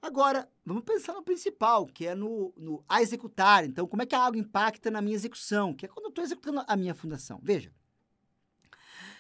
[0.02, 3.66] Agora, vamos pensar no principal, que é no, no a executar.
[3.66, 5.74] Então, como é que a água impacta na minha execução?
[5.74, 7.38] Que é quando eu estou executando a minha fundação.
[7.44, 7.70] Veja,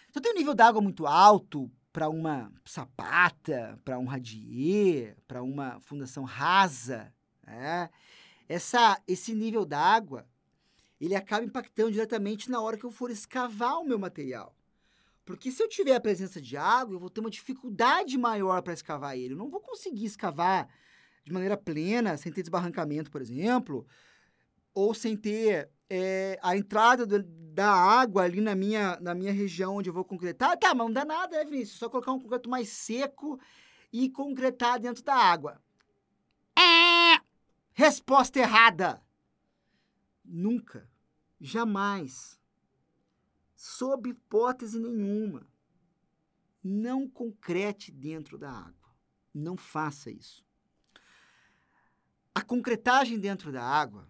[0.09, 5.43] se eu tenho um nível d'água muito alto para uma sapata, para um radier, para
[5.43, 7.13] uma fundação rasa,
[7.45, 7.89] né?
[8.47, 10.27] Essa, esse nível d'água
[10.99, 14.55] ele acaba impactando diretamente na hora que eu for escavar o meu material.
[15.25, 18.73] Porque se eu tiver a presença de água, eu vou ter uma dificuldade maior para
[18.73, 19.33] escavar ele.
[19.33, 20.69] Eu não vou conseguir escavar
[21.23, 23.85] de maneira plena, sem ter desbarrancamento, por exemplo,
[24.73, 29.75] ou sem ter é, a entrada do, da água ali na minha, na minha região
[29.75, 30.57] onde eu vou concretar.
[30.57, 31.79] Tá, mas não dá nada, né, Vinícius?
[31.79, 33.39] Só colocar um concreto mais seco
[33.91, 35.61] e concretar dentro da água.
[36.57, 37.21] É!
[37.73, 39.01] Resposta errada.
[40.23, 40.89] Nunca
[41.43, 42.39] Jamais,
[43.55, 45.47] sob hipótese nenhuma,
[46.63, 48.95] não concrete dentro da água.
[49.33, 50.45] Não faça isso.
[52.35, 54.07] A, concretagem dentro da água,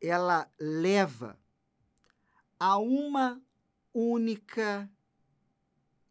[0.00, 1.38] ela leva
[2.58, 3.42] a uma
[3.92, 4.90] única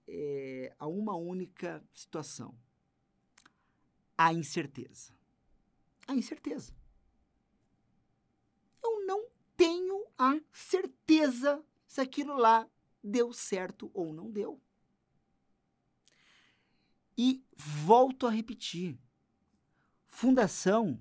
[0.07, 2.57] é, a uma única situação:
[4.17, 5.13] a incerteza.
[6.07, 6.73] A incerteza.
[8.83, 12.67] Eu não tenho a certeza se aquilo lá
[13.03, 14.59] deu certo ou não deu.
[17.17, 18.99] E volto a repetir:
[20.07, 20.99] fundação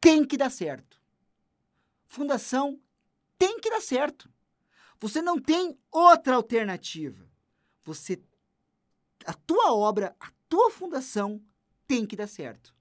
[0.00, 0.99] tem que dar certo.
[2.10, 2.82] Fundação
[3.38, 4.28] tem que dar certo.
[4.98, 7.30] Você não tem outra alternativa.
[7.84, 8.20] Você
[9.24, 11.40] a tua obra, a tua fundação
[11.86, 12.74] tem que dar certo.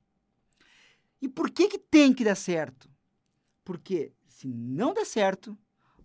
[1.22, 2.90] E por que que tem que dar certo?
[3.64, 5.56] Porque se não der certo,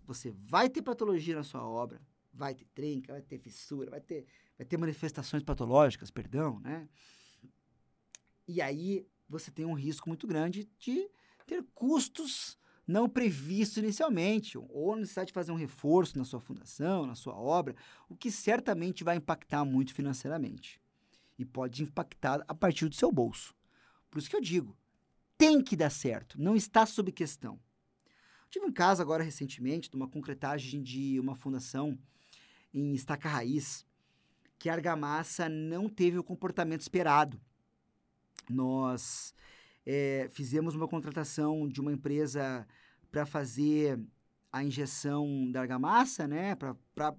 [0.05, 1.99] você vai ter patologia na sua obra,
[2.31, 6.87] vai ter trinca, vai ter fissura, vai ter, vai ter manifestações patológicas, perdão, né?
[8.47, 11.09] E aí você tem um risco muito grande de
[11.47, 12.55] ter custos
[12.87, 17.75] não previsto inicialmente, ou necessidade de fazer um reforço na sua fundação, na sua obra,
[18.07, 20.79] o que certamente vai impactar muito financeiramente.
[21.37, 23.55] E pode impactar a partir do seu bolso.
[24.09, 24.77] Por isso que eu digo,
[25.37, 27.59] tem que dar certo, não está sob questão.
[28.49, 31.97] Tive um caso agora recentemente de uma concretagem de uma fundação
[32.73, 33.85] em estaca raiz,
[34.57, 37.41] que a argamassa não teve o comportamento esperado.
[38.49, 39.33] Nós
[39.85, 42.67] é, fizemos uma contratação de uma empresa
[43.11, 43.99] para fazer
[44.51, 46.55] a injeção da argamassa, né?
[46.55, 47.15] Para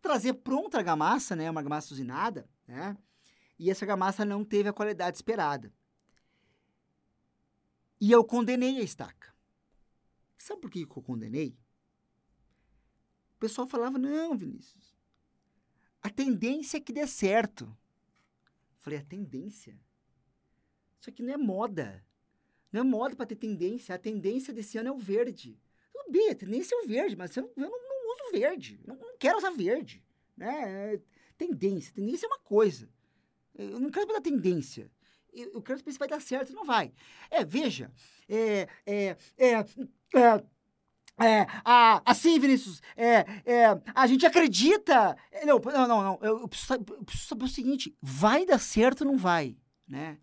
[0.00, 1.50] trazer pronta a argamassa, né?
[1.50, 2.96] Uma argamassa usinada, né?
[3.58, 5.72] E essa argamassa não teve a qualidade esperada.
[8.00, 9.32] E eu condenei a estaca.
[10.36, 11.56] Sabe por que eu condenei?
[13.36, 14.96] O pessoal falava, não, Vinícius,
[16.00, 17.64] a tendência é que dê certo.
[17.64, 19.78] Eu falei, a tendência?
[21.02, 22.00] Isso aqui não é moda.
[22.70, 23.92] Não é moda para ter tendência.
[23.92, 25.58] A tendência desse ano é o verde.
[25.92, 28.80] Tudo bem, a tendência é o verde, mas eu não, eu não uso verde.
[28.86, 30.00] Não, não quero usar verde.
[30.36, 30.94] Né?
[30.94, 31.00] É,
[31.36, 31.92] tendência.
[31.92, 32.88] Tendência é uma coisa.
[33.52, 34.88] Eu não quero dar tendência.
[35.32, 36.92] Eu, eu quero saber se vai dar certo não vai.
[37.28, 37.90] É, veja.
[38.28, 39.50] É, é, é,
[40.14, 40.44] é
[41.18, 41.46] é,
[42.06, 45.16] assim, Vinícius, é, é, a gente acredita.
[45.30, 49.08] É, não, não, não, eu, eu, eu, preciso, saber o seguinte: vai dar certo ou
[49.08, 49.56] não vai?
[49.86, 50.18] Né?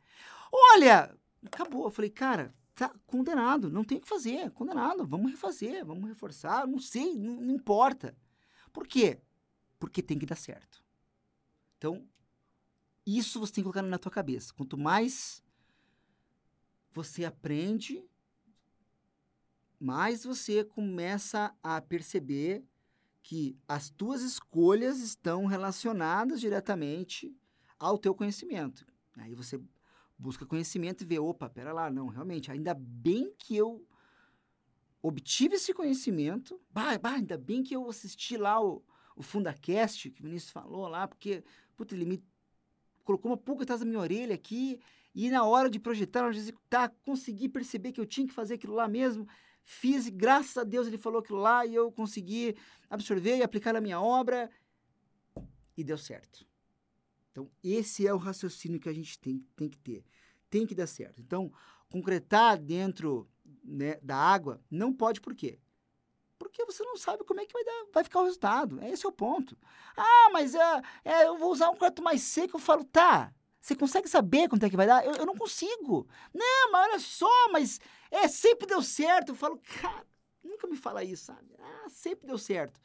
[0.52, 1.86] Olha, acabou.
[1.86, 6.66] Eu falei, cara, tá condenado, não tem o que fazer, condenado, vamos refazer, vamos reforçar,
[6.66, 8.16] não sei, não, não importa.
[8.72, 9.22] Por quê?
[9.78, 10.84] Porque tem que dar certo.
[11.78, 12.08] Então,
[13.06, 14.54] isso você tem que colocar na tua cabeça.
[14.54, 15.44] Quanto mais
[16.92, 18.08] você aprende,
[19.80, 22.64] mais você começa a perceber
[23.22, 27.36] que as tuas escolhas estão relacionadas diretamente
[27.78, 28.86] ao teu conhecimento.
[29.18, 29.62] Aí você
[30.20, 33.88] busca conhecimento e vê, opa, pera lá, não, realmente, ainda bem que eu
[35.02, 38.84] obtive esse conhecimento, bah, bah, ainda bem que eu assisti lá o,
[39.16, 41.42] o Fundacast, que o Vinícius falou lá, porque,
[41.78, 42.24] puta, ele me
[43.06, 44.78] colocou uma pulga atrás da minha orelha aqui,
[45.16, 48.34] e na hora de projetar, na hora de executar, consegui perceber que eu tinha que
[48.34, 49.26] fazer aquilo lá mesmo,
[49.64, 52.58] fiz e graças a Deus ele falou aquilo lá e eu consegui
[52.90, 54.50] absorver e aplicar na minha obra,
[55.78, 56.49] e deu certo.
[57.32, 60.04] Então, esse é o raciocínio que a gente tem, tem que ter.
[60.50, 61.22] Tem que dar certo.
[61.22, 61.52] Então,
[61.89, 63.30] concretar dentro
[63.63, 65.60] né, da água não pode por quê?
[66.38, 68.84] Porque você não sabe como é que vai, dar, vai ficar o resultado.
[68.86, 69.58] Esse é o ponto.
[69.96, 72.56] Ah, mas é, é, eu vou usar um concreto mais seco.
[72.56, 75.06] Eu falo, tá, você consegue saber quanto é que vai dar?
[75.06, 76.08] Eu, eu não consigo.
[76.34, 79.30] Não, mas olha só, mas é, sempre deu certo.
[79.30, 80.06] Eu falo, cara,
[80.42, 81.54] nunca me fala isso, sabe?
[81.60, 82.80] Ah, sempre deu certo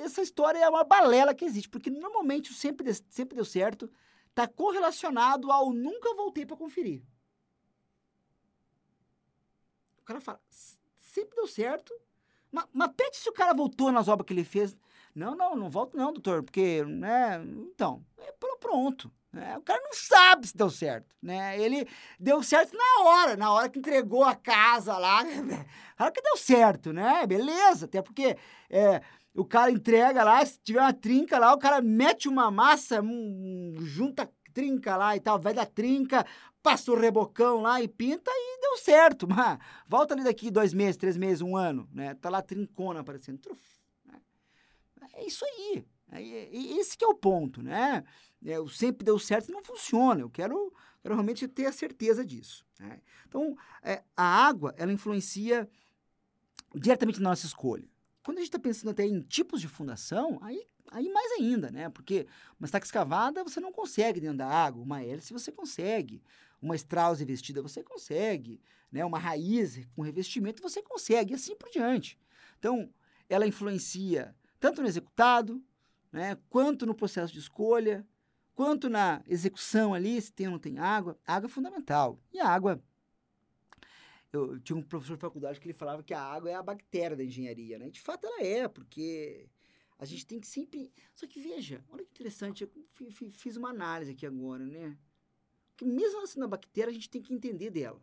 [0.00, 3.90] essa história é uma balela que existe, porque normalmente o sempre, sempre deu certo
[4.28, 7.02] está correlacionado ao nunca voltei para conferir.
[10.00, 10.40] O cara fala,
[10.96, 11.94] sempre deu certo,
[12.50, 14.76] mas, mas pede se o cara voltou nas obras que ele fez.
[15.14, 19.12] Não, não, não volto não, doutor, porque, né, então, é pronto.
[19.32, 19.56] Né?
[19.56, 21.58] O cara não sabe se deu certo, né?
[21.58, 21.88] Ele
[22.20, 25.64] deu certo na hora, na hora que entregou a casa lá, na
[25.98, 27.26] hora que deu certo, né?
[27.26, 28.36] Beleza, até porque
[28.68, 29.00] é,
[29.34, 33.02] o cara entrega lá, se tiver uma trinca lá, o cara mete uma massa,
[33.80, 36.26] junta trinca lá e tal, vai da trinca,
[36.62, 39.26] passa o rebocão lá e pinta e deu certo.
[39.28, 39.58] Mas
[39.88, 42.14] volta ali daqui dois meses, três meses, um ano, né?
[42.14, 43.38] Tá lá trincona aparecendo.
[43.38, 43.60] Truf,
[44.04, 44.20] né?
[45.14, 45.84] É isso aí.
[46.10, 46.22] É,
[46.78, 48.04] esse que é o ponto, né?
[48.44, 50.20] É, o sempre deu certo não funciona.
[50.20, 52.66] Eu quero, quero realmente ter a certeza disso.
[52.78, 53.00] Né?
[53.26, 55.68] Então, é, a água, ela influencia
[56.74, 57.88] diretamente na nossa escolha.
[58.22, 61.88] Quando a gente está pensando até em tipos de fundação, aí, aí mais ainda, né?
[61.88, 62.26] Porque
[62.58, 66.22] uma estaca escavada você não consegue dentro da água, uma hélice você consegue,
[66.60, 68.60] uma Strauss revestida você consegue,
[68.90, 69.04] né?
[69.04, 72.18] Uma raiz com revestimento você consegue, e assim por diante.
[72.58, 72.88] Então,
[73.28, 75.60] ela influencia tanto no executado,
[76.12, 78.06] né, quanto no processo de escolha,
[78.54, 81.18] quanto na execução ali, se tem ou não tem água.
[81.26, 82.20] A água é fundamental.
[82.32, 82.80] E a água
[84.32, 87.16] eu tinha um professor de faculdade que ele falava que a água é a bactéria
[87.16, 87.90] da engenharia, né?
[87.90, 89.48] De fato ela é, porque
[89.98, 90.92] a gente tem que sempre.
[91.14, 92.70] Só que veja, olha que interessante, eu
[93.30, 94.96] fiz uma análise aqui agora, né?
[95.76, 98.02] Que mesmo assim na bactéria a gente tem que entender dela,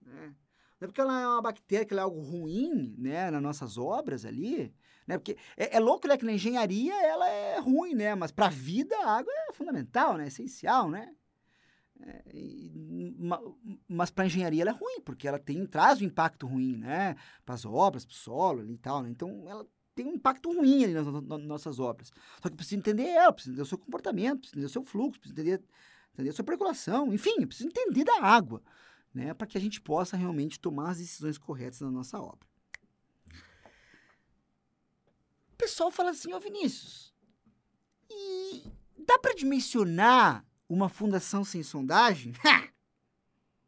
[0.00, 0.34] né?
[0.80, 3.78] Não é porque ela é uma bactéria, que ela é algo ruim, né, nas nossas
[3.78, 4.74] obras ali,
[5.06, 5.18] né?
[5.18, 8.14] Porque é, é louco, né, que na engenharia ela é ruim, né?
[8.14, 10.26] Mas para a vida a água é fundamental, né?
[10.26, 11.14] Essencial, né?
[12.00, 13.16] É, e,
[13.88, 17.16] mas para a engenharia ela é ruim, porque ela tem, traz um impacto ruim, né?
[17.44, 19.10] Para as obras, para o solo e tal, né?
[19.10, 22.10] Então, ela tem um impacto ruim ali nas, nas, nossas obras.
[22.42, 25.40] Só que precisa entender ela, precisa entender o seu comportamento, entender o seu fluxo, precisa
[25.40, 25.64] entender,
[26.12, 28.62] entender a sua percolação, enfim, precisa entender da água,
[29.12, 29.32] né?
[29.32, 32.46] Para que a gente possa realmente tomar as decisões corretas na nossa obra.
[35.52, 37.14] O pessoal fala assim, ô Vinícius,
[38.10, 38.64] e
[39.06, 42.32] dá para dimensionar uma fundação sem sondagem?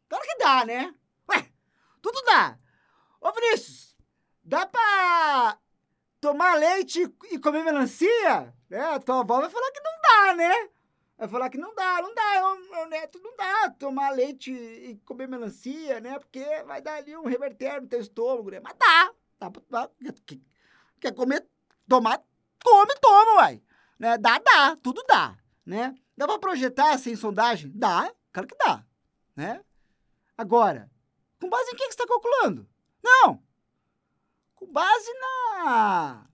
[0.09, 0.93] claro que dá, né?
[1.29, 1.49] Ué,
[2.01, 2.57] tudo dá.
[3.21, 3.95] Ô, Vinícius,
[4.43, 5.57] dá pra
[6.19, 8.53] tomar leite e comer melancia?
[8.69, 10.69] É, a tua avó vai falar que não dá, né?
[11.17, 15.27] Vai falar que não dá, não dá, meu neto, não dá tomar leite e comer
[15.27, 16.19] melancia, né?
[16.19, 18.59] Porque vai dar ali um reverter no teu estômago, né?
[18.59, 19.89] Mas dá, dá, dá
[20.99, 21.43] quer comer,
[21.87, 22.23] tomar,
[22.63, 23.63] come, toma, uai.
[23.97, 24.17] Né?
[24.17, 25.35] Dá, dá, tudo dá,
[25.65, 25.95] né?
[26.17, 27.71] Dá para projetar sem sondagem?
[27.75, 28.83] Dá, claro que dá,
[29.35, 29.63] né?
[30.35, 30.91] Agora,
[31.39, 32.67] com base em que, que você está calculando?
[33.03, 33.43] Não!
[34.55, 36.27] Com base na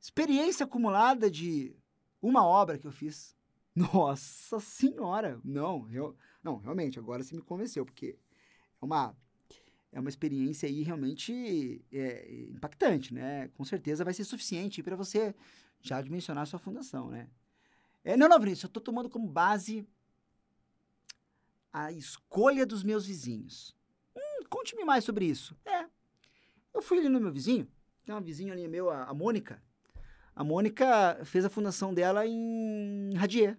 [0.00, 1.76] experiência acumulada de
[2.20, 3.36] uma obra que eu fiz.
[3.76, 5.38] Nossa senhora!
[5.44, 8.18] Não, eu, não, realmente, agora você me convenceu, porque
[8.80, 9.14] é uma,
[9.92, 13.48] é uma experiência aí realmente é, impactante, né?
[13.48, 15.34] Com certeza vai ser suficiente para você
[15.82, 17.28] já dimensionar a sua fundação, né?
[18.04, 19.86] É, não, Vinícius, eu estou tomando como base
[21.72, 23.76] a escolha dos meus vizinhos.
[24.16, 25.56] Hum, Conte-me mais sobre isso.
[25.64, 25.86] É,
[26.74, 27.70] eu fui ali no meu vizinho,
[28.04, 29.62] tem uma vizinha ali meu, a, a Mônica.
[30.34, 33.58] A Mônica fez a fundação dela em Radier.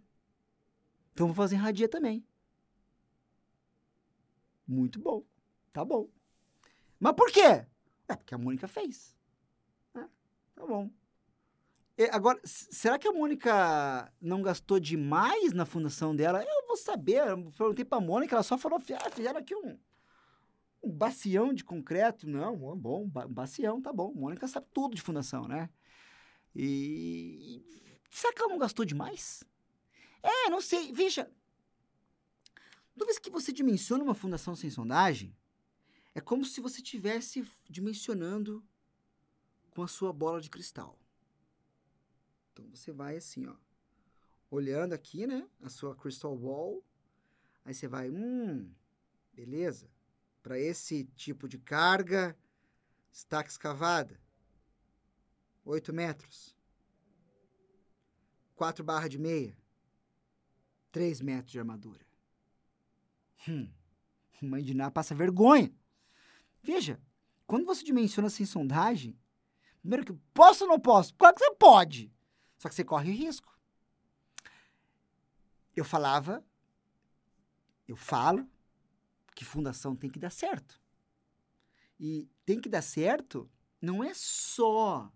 [1.13, 2.25] Então vou fazer em Radier também.
[4.67, 5.23] Muito bom.
[5.71, 6.09] Tá bom.
[6.99, 7.65] Mas por quê?
[8.07, 9.15] É porque a Mônica fez.
[9.95, 10.03] É,
[10.55, 10.89] tá bom.
[11.95, 16.43] É, agora, será que a Mônica não gastou demais na fundação dela?
[16.43, 17.27] Eu vou saber.
[17.27, 19.77] Eu perguntei pra Mônica, ela só falou, ah, fizeram aqui um,
[20.81, 22.27] um bacião de concreto.
[22.27, 24.11] Não, bom, bacião, tá bom.
[24.13, 25.69] Mônica sabe tudo de fundação, né?
[26.55, 27.63] E
[28.09, 29.43] será que ela não gastou demais?
[30.23, 30.91] É, não sei.
[30.93, 31.31] Veja,
[32.93, 35.35] toda vez que você dimensiona uma fundação sem sondagem,
[36.15, 38.63] é como se você estivesse dimensionando
[39.71, 40.97] com a sua bola de cristal.
[42.53, 43.55] Então você vai assim, ó,
[44.49, 46.83] olhando aqui, né, a sua crystal ball,
[47.65, 48.71] aí você vai, hum,
[49.33, 49.89] beleza.
[50.43, 52.37] Para esse tipo de carga,
[53.11, 54.19] estaca escavada,
[55.65, 56.55] 8 metros,
[58.55, 59.57] 4 barras de meia,
[60.91, 62.05] 3 metros de armadura.
[63.47, 63.67] Hum,
[64.43, 65.73] mãe de Ná passa vergonha.
[66.61, 67.01] Veja,
[67.47, 69.17] quando você dimensiona sem sondagem,
[69.81, 71.15] primeiro que posso ou não posso?
[71.15, 72.13] Claro que você pode.
[72.57, 73.57] Só que você corre risco.
[75.75, 76.45] Eu falava,
[77.87, 78.47] eu falo
[79.35, 80.79] que fundação tem que dar certo.
[81.99, 83.49] E tem que dar certo
[83.83, 85.11] não é só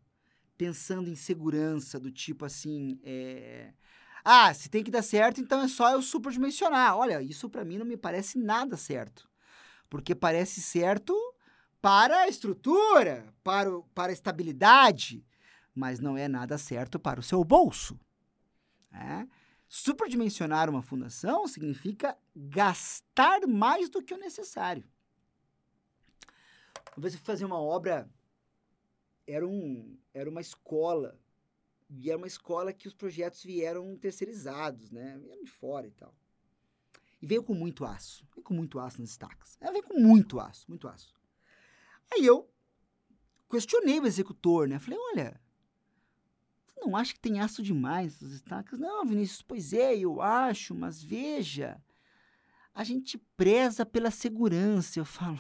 [0.58, 3.74] pensando em segurança, do tipo assim, é...
[4.26, 6.98] ah, se tem que dar certo, então é só eu superdimensionar.
[6.98, 9.30] Olha, isso para mim não me parece nada certo.
[9.90, 11.16] Porque parece certo
[11.82, 15.26] para a estrutura, para, o, para a estabilidade,
[15.78, 18.00] mas não é nada certo para o seu bolso.
[18.92, 19.28] É?
[19.70, 24.84] Superdimensionar uma fundação significa gastar mais do que o necessário.
[26.96, 28.10] Uma vez eu fui fazer uma obra,
[29.28, 31.20] era, um, era uma escola,
[31.88, 35.20] e era uma escola que os projetos vieram terceirizados, né?
[35.20, 36.16] Vieram de fora e tal.
[37.22, 39.58] E veio com muito aço, veio com muito aço nas estacas.
[39.62, 41.14] Ela veio com muito aço, muito aço.
[42.12, 42.50] Aí eu
[43.48, 44.80] questionei o executor, né?
[44.80, 45.40] Falei, olha,
[46.78, 48.80] não acha que tem aço demais nas estacas?
[48.80, 51.82] Não, Vinícius, pois é, eu acho, mas veja,
[52.74, 55.00] a gente preza pela segurança.
[55.00, 55.40] Eu falo,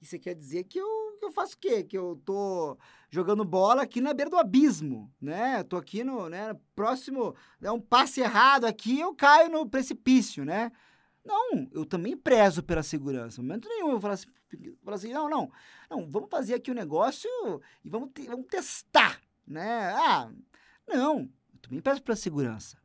[0.00, 1.84] isso quer dizer que eu, que eu faço o quê?
[1.84, 2.76] Que eu tô
[3.08, 5.62] jogando bola aqui na beira do abismo, né?
[5.62, 10.72] tô aqui no né, próximo, é um passe errado aqui, eu caio no precipício, né?
[11.24, 13.40] Não, eu também prezo pela segurança.
[13.40, 14.26] No momento nenhum eu falo assim,
[14.82, 15.52] falo assim não, não,
[15.88, 17.30] não, vamos fazer aqui o um negócio
[17.84, 19.92] e vamos, te, vamos testar, né?
[19.94, 20.32] Ah,
[20.86, 22.80] não, eu também prezo pela segurança.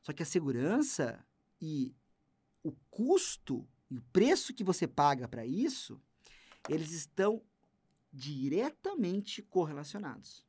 [0.00, 1.24] Só que a segurança
[1.60, 1.94] e
[2.62, 6.00] o custo e o preço que você paga para isso,
[6.68, 7.42] eles estão
[8.12, 10.46] diretamente correlacionados.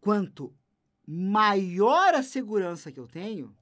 [0.00, 0.54] Quanto
[1.06, 3.56] maior a segurança que eu tenho,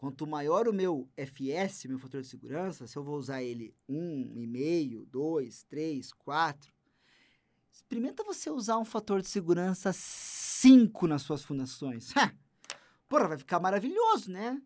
[0.00, 5.04] Quanto maior o meu FS, meu fator de segurança, se eu vou usar ele 1,5,
[5.04, 6.72] 2, 3, 4,
[7.72, 12.12] experimenta você usar um fator de segurança 5 nas suas fundações.
[13.08, 14.60] Porra, vai ficar maravilhoso, né?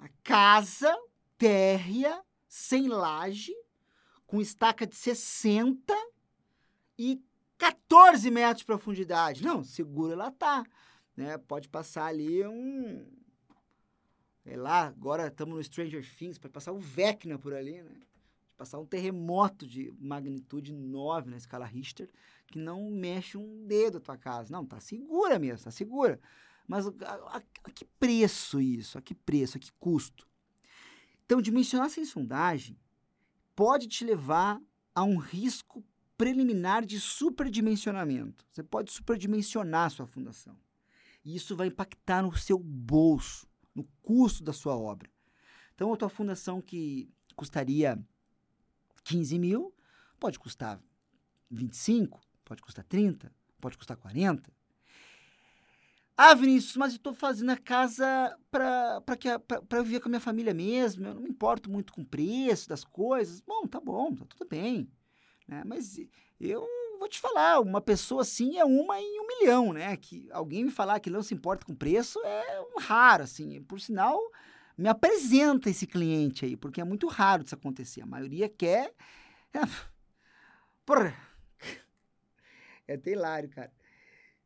[0.00, 0.96] A casa
[1.36, 3.54] térrea, sem laje,
[4.26, 5.94] com estaca de 60
[6.96, 7.20] e
[7.56, 9.42] 14 metros de profundidade.
[9.42, 10.64] Não, seguro ela tá.
[11.16, 11.36] Né?
[11.38, 13.04] Pode passar ali um,
[14.48, 18.00] é lá, agora estamos no Stranger Things, para passar o Vecna por ali, né?
[18.58, 22.10] Passar um terremoto de magnitude 9 na escala Richter,
[22.44, 24.52] que não mexe um dedo a tua casa.
[24.52, 26.20] Não, tá segura mesmo, tá segura.
[26.66, 28.98] Mas a, a, a que preço isso?
[28.98, 29.56] A que preço?
[29.56, 30.28] A que custo?
[31.24, 32.76] Então, dimensionar sem sondagem
[33.54, 34.60] pode te levar
[34.92, 35.84] a um risco
[36.16, 38.44] preliminar de superdimensionamento.
[38.50, 40.58] Você pode superdimensionar a sua fundação.
[41.24, 45.08] E isso vai impactar no seu bolso no custo da sua obra.
[45.74, 47.96] Então, a tua fundação que custaria
[49.08, 49.74] 15 mil,
[50.20, 50.78] pode custar
[51.50, 54.52] 25, pode custar 30, pode custar 40.
[56.14, 59.02] Ah, Vinícius, mas eu estou fazendo a casa para
[59.70, 62.68] eu viver com a minha família mesmo, eu não me importo muito com o preço
[62.68, 63.40] das coisas.
[63.40, 64.90] Bom, tá bom, tá tudo bem.
[65.46, 65.62] Né?
[65.64, 65.98] Mas
[66.38, 66.66] eu
[66.98, 69.96] vou te falar, uma pessoa assim é uma em um milhão, né?
[69.96, 73.62] Que alguém me falar que não se importa com preço é um raro, assim.
[73.62, 74.20] Por sinal,
[74.78, 78.00] me apresenta esse cliente aí, porque é muito raro isso acontecer.
[78.00, 78.94] A maioria quer.
[79.52, 79.60] É...
[80.86, 81.14] Porra!
[82.86, 83.72] É até hilário, cara.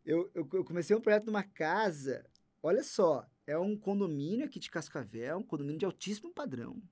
[0.04, 2.26] Eu, eu, eu comecei um projeto numa casa,
[2.60, 6.82] olha só, é um condomínio aqui de Cascavel, um condomínio de altíssimo padrão.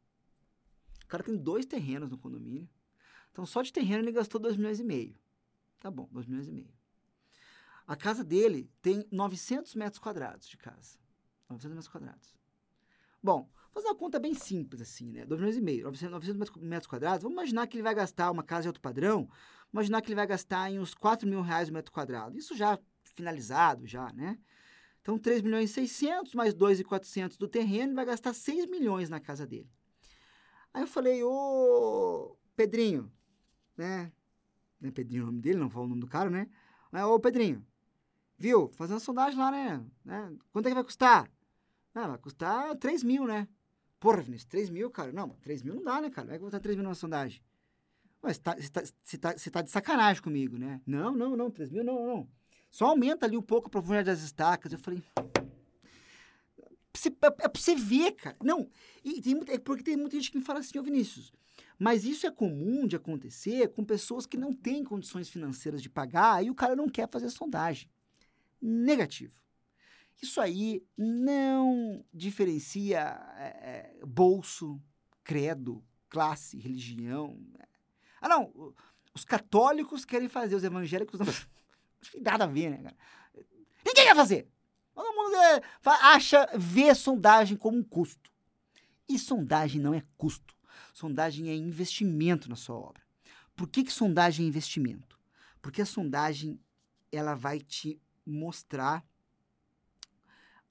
[1.02, 2.68] O cara tem dois terrenos no condomínio.
[3.32, 5.18] Então, só de terreno ele gastou dois milhões e meio.
[5.80, 6.72] Tá bom, 2 milhões e meio.
[7.86, 10.98] A casa dele tem 900 metros quadrados de casa.
[11.48, 12.39] 900 metros quadrados.
[13.22, 15.26] Bom, fazer uma conta bem simples assim, né?
[15.26, 17.22] 2 milhões e meio, 900, 900 metros quadrados.
[17.22, 19.28] Vamos imaginar que ele vai gastar uma casa de alto padrão.
[19.72, 22.36] Imaginar que ele vai gastar em uns 4 mil reais o metro quadrado.
[22.36, 22.78] Isso já
[23.14, 24.38] finalizado, já, né?
[25.00, 29.46] Então, 3 milhões e 600 mais 2,400 do terreno, vai gastar 6 milhões na casa
[29.46, 29.70] dele.
[30.74, 33.10] Aí eu falei, ô Pedrinho,
[33.76, 34.12] né?
[34.94, 36.48] Pedrinho é o nome dele, não fala o nome do cara, né?
[36.90, 37.64] Mas, ô, Pedrinho,
[38.38, 38.68] viu?
[38.70, 39.84] Fazendo sondagem lá, né?
[40.04, 40.36] né?
[40.52, 41.30] Quanto é que vai custar?
[41.94, 43.48] Ah, vai custar 3 mil, né?
[43.98, 45.12] Porra, Vinícius, 3 mil, cara?
[45.12, 46.26] Não, 3 mil não dá, né, cara?
[46.26, 47.42] Como é que vai custar 3 mil numa sondagem?
[48.22, 50.80] Mas você tá, tá, tá, tá, de sacanagem comigo, né?
[50.86, 52.28] Não, não, não, 3 mil não, não.
[52.70, 54.72] Só aumenta ali um pouco a profundidade das estacas.
[54.72, 55.20] Eu falei, é,
[57.26, 58.36] é pra você ver, cara.
[58.42, 58.68] Não,
[59.04, 61.32] e tem, é porque tem muita gente que me fala assim, ô Vinícius,
[61.78, 66.44] mas isso é comum de acontecer com pessoas que não têm condições financeiras de pagar
[66.44, 67.88] e o cara não quer fazer sondagem.
[68.60, 69.39] Negativo.
[70.22, 73.00] Isso aí não diferencia
[73.38, 74.80] é, bolso,
[75.24, 77.38] credo, classe, religião.
[77.52, 77.64] Né?
[78.20, 78.74] Ah, não.
[79.14, 81.26] Os católicos querem fazer, os evangélicos não.
[82.20, 82.96] Nada a ver, né, cara?
[83.84, 84.48] Ninguém quer fazer.
[84.94, 88.30] Todo mundo é, acha, vê sondagem como um custo.
[89.08, 90.54] E sondagem não é custo.
[90.92, 93.02] Sondagem é investimento na sua obra.
[93.56, 95.18] Por que, que sondagem é investimento?
[95.62, 96.60] Porque a sondagem
[97.10, 99.04] ela vai te mostrar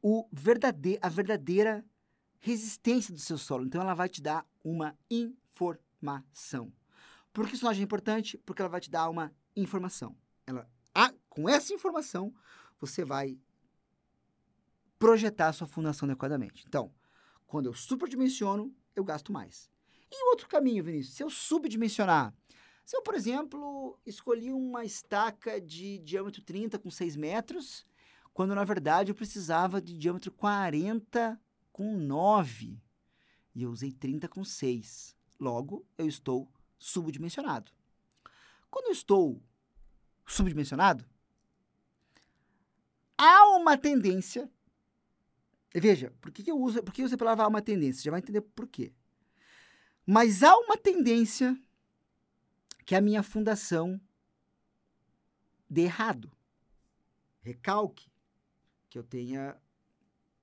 [0.02, 1.86] o verdade a verdadeira
[2.39, 3.66] resistência do seu solo.
[3.66, 6.72] Então, ela vai te dar uma informação.
[7.34, 8.38] Por que sondagem é importante?
[8.39, 10.16] Porque ela vai te dar uma informação.
[10.47, 12.34] Ela, ah, com essa informação,
[12.80, 13.38] você vai
[14.97, 16.64] projetar a sua fundação adequadamente.
[16.68, 16.93] Então,
[17.45, 19.70] quando eu superdimensiono, eu gasto mais.
[20.12, 22.34] E outro caminho, Vinícius, se eu subdimensionar,
[22.84, 27.86] se eu, por exemplo, escolhi uma estaca de diâmetro 30 com 6 metros,
[28.40, 31.38] quando na verdade eu precisava de diâmetro 40
[31.74, 32.82] com 9,
[33.54, 35.14] e eu usei 30 com 6.
[35.38, 37.70] Logo, eu estou subdimensionado.
[38.72, 39.44] Quando eu estou
[40.26, 41.04] subdimensionado,
[43.18, 44.50] há uma tendência
[45.76, 48.00] Veja, por que, que eu uso, por que eu uso a palavra há uma tendência?
[48.00, 48.94] Você já vai entender por quê.
[50.06, 51.62] Mas há uma tendência
[52.86, 54.00] que a minha fundação
[55.70, 56.32] dê errado.
[57.42, 58.09] Recalque
[58.90, 59.56] que eu tenha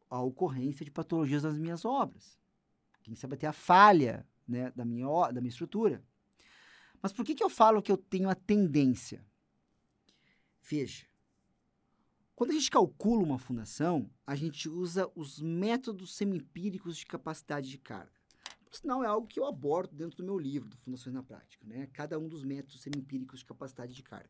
[0.09, 2.39] a ocorrência de patologias nas minhas obras.
[3.03, 6.03] Quem sabe até a falha né, da, minha, da minha estrutura.
[7.03, 9.25] Mas por que, que eu falo que eu tenho a tendência?
[10.63, 11.07] Veja,
[12.35, 17.79] quando a gente calcula uma fundação, a gente usa os métodos semiempíricos de capacidade de
[17.79, 18.13] carga.
[18.71, 21.89] Senão é algo que eu abordo dentro do meu livro, do Fundações na Prática, né?
[21.95, 24.29] Cada um dos métodos semiempíricos de capacidade de carga.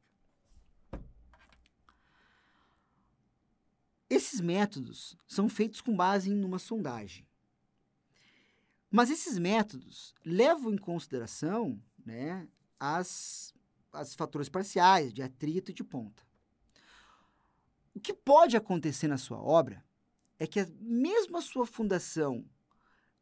[4.09, 7.27] Esses métodos são feitos com base em uma sondagem.
[8.91, 12.49] Mas esses métodos levam em consideração né,
[12.79, 13.53] as,
[13.93, 16.23] as fatores parciais de atrito e de ponta.
[17.93, 19.85] O que pode acontecer na sua obra
[20.39, 22.49] é que mesmo a sua fundação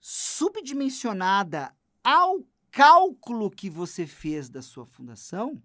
[0.01, 5.63] subdimensionada ao cálculo que você fez da sua fundação,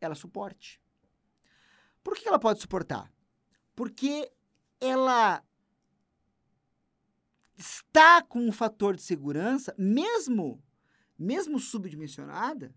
[0.00, 0.80] ela suporte.
[2.02, 3.12] Por que ela pode suportar?
[3.78, 4.28] Porque
[4.80, 5.40] ela
[7.56, 10.60] está com um fator de segurança, mesmo
[11.16, 12.74] mesmo subdimensionada,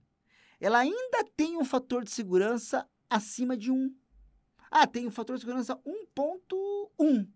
[0.59, 3.95] ela ainda tem um fator de segurança acima de 1.
[4.69, 7.27] Ah, tem um fator de segurança 1.1.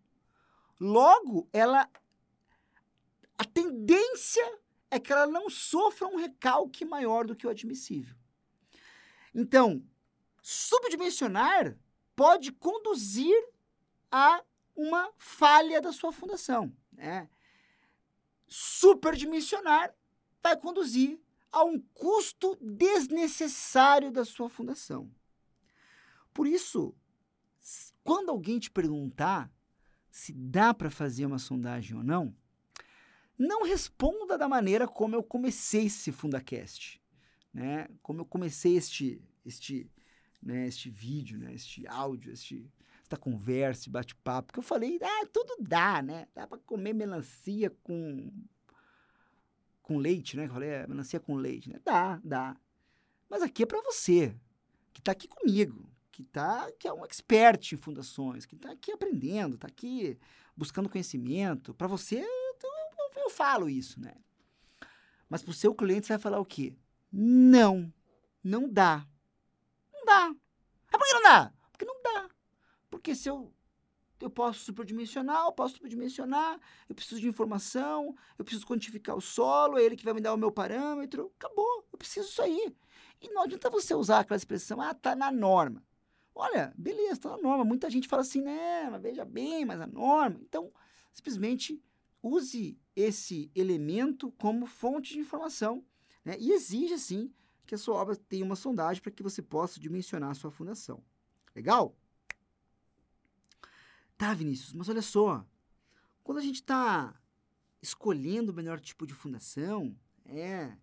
[0.79, 1.89] Logo, ela
[3.35, 4.59] a tendência
[4.91, 8.15] é que ela não sofra um recalque maior do que o admissível.
[9.33, 9.83] Então,
[10.39, 11.75] subdimensionar
[12.15, 13.54] pode conduzir
[14.15, 14.41] a
[14.73, 16.73] uma falha da sua fundação.
[16.89, 17.29] Né?
[18.47, 19.93] Superdimensionar
[20.41, 21.19] vai conduzir
[21.51, 25.11] a um custo desnecessário da sua fundação.
[26.33, 26.95] Por isso,
[28.05, 29.51] quando alguém te perguntar
[30.09, 32.33] se dá para fazer uma sondagem ou não,
[33.37, 37.01] não responda da maneira como eu comecei esse FundaCast,
[37.53, 37.89] né?
[38.01, 39.91] Como eu comecei este, este,
[40.41, 42.71] né, este vídeo, né, este áudio, este,
[43.05, 46.27] esta conversa, bate-papo, que eu falei, ah, tudo dá, né?
[46.33, 48.31] Dá para comer melancia com
[49.83, 50.45] com leite, né?
[50.45, 51.79] Eu falei, é, melancia com leite, né?
[51.85, 52.57] Dá, dá.
[53.29, 54.35] Mas aqui é para você,
[54.91, 58.91] que está aqui comigo, que tá, que é um expert em fundações, que está aqui
[58.91, 60.17] aprendendo, está aqui
[60.57, 61.75] buscando conhecimento.
[61.75, 64.15] Para você, eu, eu, eu, falo isso, né?
[65.29, 66.73] Mas para o seu cliente, você vai falar o quê?
[67.11, 67.93] Não,
[68.43, 69.07] não dá.
[69.93, 70.33] Não dá.
[70.91, 71.53] Ah, por que não dá?
[71.71, 72.34] Porque não dá.
[72.95, 73.53] Porque se eu
[74.21, 79.77] eu posso superdimensionar, eu posso superdimensionar, eu preciso de informação, eu preciso quantificar o solo,
[79.77, 81.33] é ele que vai me dar o meu parâmetro.
[81.37, 82.73] Acabou, eu preciso disso aí.
[83.21, 85.83] E não adianta você usar aquela expressão, ah, tá na norma.
[86.33, 87.65] Olha, beleza, tá na norma.
[87.65, 90.39] Muita gente fala assim, né, mas veja bem, mas a norma.
[90.41, 90.71] Então,
[91.13, 91.83] simplesmente
[92.23, 95.85] use esse elemento como fonte de informação
[96.23, 96.37] né?
[96.39, 97.33] e exija, sim,
[97.65, 101.03] que a sua obra tenha uma sondagem para que você possa dimensionar a sua fundação.
[101.53, 101.95] Legal?
[104.17, 105.45] Tá, Vinícius, mas olha só.
[106.23, 107.19] Quando a gente está
[107.81, 109.95] escolhendo o melhor tipo de fundação,
[110.25, 110.75] é,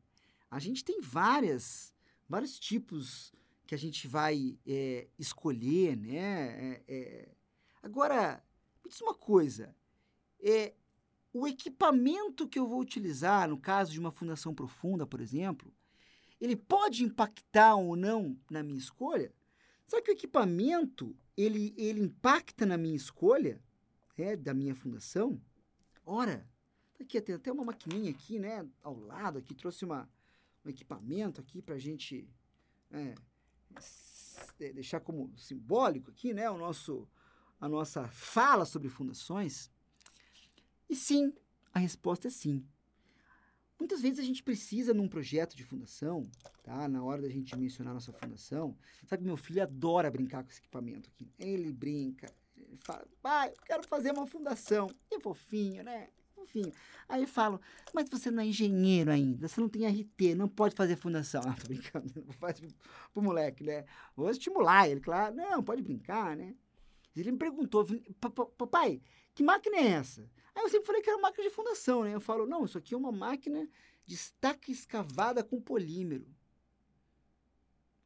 [0.51, 1.95] a gente tem várias,
[2.29, 3.33] vários tipos
[3.67, 6.75] que a gente vai é, escolher, né?
[6.75, 7.29] É, é.
[7.83, 8.45] Agora,
[8.85, 9.75] me diz uma coisa.
[10.39, 10.75] É,
[11.33, 15.73] o equipamento que eu vou utilizar, no caso de uma fundação profunda, por exemplo,
[16.41, 19.33] ele pode impactar ou não na minha escolha?
[19.87, 23.63] Será que o equipamento ele, ele impacta na minha escolha
[24.17, 25.41] né, da minha fundação?
[26.05, 26.47] Ora,
[26.95, 30.09] tá aqui tem até uma maquininha aqui, né, ao lado aqui, trouxe uma,
[30.65, 32.29] um equipamento aqui para a gente
[32.91, 33.15] é,
[34.73, 37.09] deixar como simbólico aqui, né, o nosso,
[37.61, 39.71] a nossa fala sobre fundações.
[40.89, 41.33] E sim,
[41.73, 42.67] a resposta é sim.
[43.79, 46.23] Muitas vezes a gente precisa, num projeto de fundação,
[46.63, 46.89] tá?
[46.89, 51.09] Na hora da gente mencionar nossa fundação, sabe, meu filho adora brincar com esse equipamento
[51.09, 51.29] aqui.
[51.39, 54.89] Ele brinca, ele fala, pai, eu quero fazer uma fundação.
[55.11, 56.09] É fofinho, né?
[56.35, 56.73] Fofinho.
[57.09, 57.61] Aí eu falo,
[57.93, 61.43] mas você não é engenheiro ainda, você não tem RT, não pode fazer fundação.
[61.47, 62.69] Ah, tô brincando, não faz pro,
[63.13, 63.85] pro moleque, né?
[64.17, 65.35] Vou estimular ele, claro.
[65.35, 66.55] Não, pode brincar, né?
[67.15, 67.87] Ele me perguntou,
[68.57, 69.03] papai,
[69.35, 70.31] que máquina é essa?
[70.55, 72.15] Aí eu sempre falei que era máquina de fundação, né?
[72.15, 73.69] Eu falo, não, isso aqui é uma máquina
[74.05, 76.27] de estaca escavada com polímero.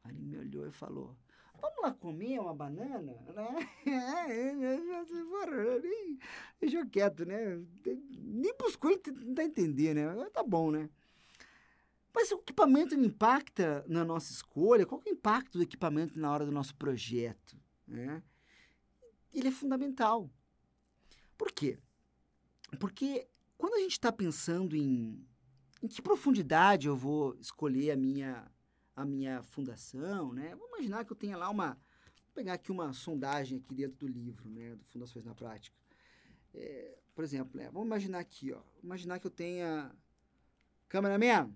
[0.03, 1.17] Aí ele me olhou e falou,
[1.61, 3.69] vamos lá comer uma banana, né?
[5.79, 6.19] nem,
[6.59, 7.61] deixou quieto, né?
[7.85, 10.29] Nem buscou tentar entender, né?
[10.31, 10.89] Tá bom, né?
[12.13, 14.87] Mas o equipamento impacta na nossa escolha?
[14.87, 17.55] Qual é o impacto do equipamento na hora do nosso projeto?
[17.87, 18.23] Né?
[19.31, 20.27] Ele é fundamental.
[21.37, 21.77] Por quê?
[22.79, 25.25] Porque quando a gente está pensando em,
[25.81, 28.49] em que profundidade eu vou escolher a minha,
[28.95, 30.49] a minha fundação, né?
[30.55, 31.69] Vamos imaginar que eu tenha lá uma...
[32.25, 34.75] Vou pegar aqui uma sondagem aqui dentro do livro, né?
[34.75, 35.75] Do Fundações na Prática.
[36.53, 38.61] é, por exemplo, né, vamos imaginar aqui, ó.
[38.83, 39.91] Imaginar que eu tenha.
[40.87, 41.51] Cameraman,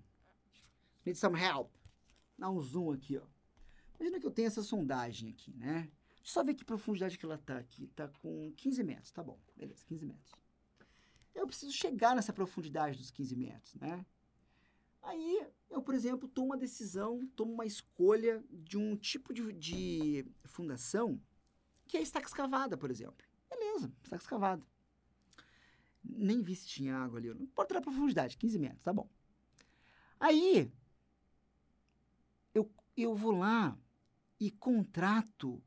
[1.06, 1.70] need some help.
[2.36, 3.22] Dá um zoom aqui, ó.
[3.94, 5.88] Imagina que eu tenho essa sondagem aqui, né?
[6.16, 7.86] Deixa eu só ver que profundidade que ela tá aqui.
[7.94, 9.38] Tá com 15 metros, tá bom.
[9.56, 10.32] Beleza, 15 metros.
[11.34, 14.04] Eu preciso chegar nessa profundidade dos 15 metros, né?
[15.02, 20.26] Aí eu, por exemplo, tomo uma decisão, tomo uma escolha de um tipo de, de
[20.44, 21.20] fundação
[21.88, 23.26] que é estaca escavada, por exemplo.
[23.50, 24.66] Beleza, estaca escavada.
[26.04, 27.32] Nem vi se tinha água ali.
[27.34, 29.08] Não importa a profundidade, 15 metros, tá bom.
[30.20, 30.72] Aí
[32.54, 33.76] eu, eu vou lá
[34.38, 35.62] e contrato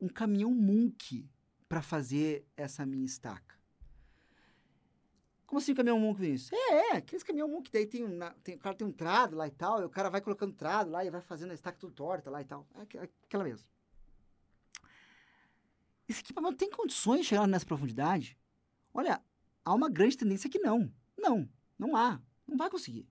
[0.00, 1.28] um caminhão Munk
[1.68, 3.59] para fazer essa minha estaca.
[5.50, 6.52] Como assim caminhão Munk, Vinícius?
[6.52, 8.06] É, é, aqueles caminhão Munk, daí tem,
[8.44, 10.92] tem, o cara tem um trado lá e tal, e o cara vai colocando trado
[10.92, 12.64] lá e vai fazendo a estaca tudo torta lá e tal.
[12.76, 13.66] É aquela mesmo.
[16.08, 18.38] Esse equipamento tem condições de chegar nessa profundidade?
[18.94, 19.20] Olha,
[19.64, 20.88] há uma grande tendência que não.
[21.18, 22.22] Não, não há.
[22.46, 23.08] Não vai conseguir.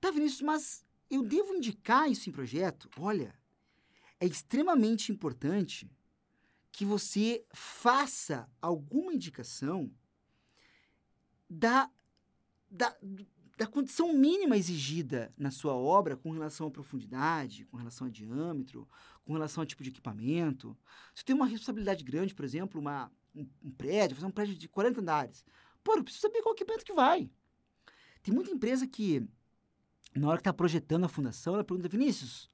[0.00, 2.90] Tá, Vinícius, mas eu devo indicar isso em projeto?
[2.98, 3.32] Olha,
[4.18, 5.88] é extremamente importante
[6.72, 9.94] que você faça alguma indicação
[11.48, 11.90] da,
[12.70, 12.96] da,
[13.56, 18.88] da condição mínima exigida na sua obra com relação à profundidade, com relação a diâmetro,
[19.24, 20.76] com relação ao tipo de equipamento.
[21.14, 24.68] Se tem uma responsabilidade grande, por exemplo, uma, um, um prédio, fazer um prédio de
[24.68, 25.44] 40 andares,
[25.82, 27.30] pô, eu preciso saber qual equipamento que vai.
[28.22, 29.26] Tem muita empresa que,
[30.14, 32.50] na hora que está projetando a fundação, ela pergunta, Vinícius,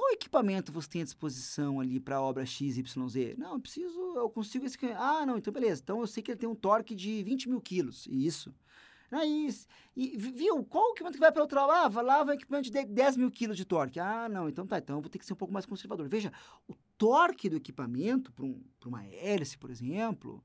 [0.00, 3.36] qual equipamento você tem à disposição ali para a obra XYZ?
[3.36, 4.78] Não, eu preciso, eu consigo esse.
[4.96, 5.82] Ah, não, então beleza.
[5.82, 8.06] Então eu sei que ele tem um torque de 20 mil quilos.
[8.10, 8.54] Isso.
[9.10, 9.50] Aí,
[9.94, 11.86] e, viu, qual equipamento que vai para outra lá?
[11.86, 14.00] Vai lá, vai equipamento de 10 mil quilos de torque.
[14.00, 16.08] Ah, não, então tá, então eu vou ter que ser um pouco mais conservador.
[16.08, 16.32] Veja,
[16.66, 20.42] o torque do equipamento para um, uma hélice, por exemplo,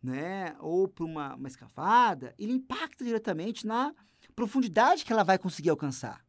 [0.00, 3.92] né, ou para uma, uma escavada, ele impacta diretamente na
[4.36, 6.25] profundidade que ela vai conseguir alcançar.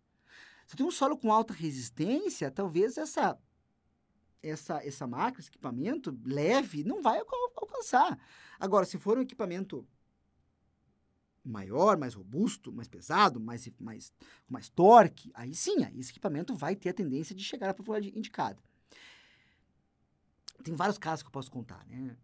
[0.67, 3.39] Se tem um solo com alta resistência, talvez essa
[4.43, 7.19] essa essa máquina, esse equipamento leve, não vai
[7.55, 8.19] alcançar.
[8.59, 9.87] Agora, se for um equipamento
[11.43, 14.11] maior, mais robusto, mais pesado, mais, mais,
[14.47, 18.17] mais torque, aí sim, aí esse equipamento vai ter a tendência de chegar à profundidade
[18.17, 18.61] indicada.
[20.63, 22.17] Tem vários casos que eu posso contar, né?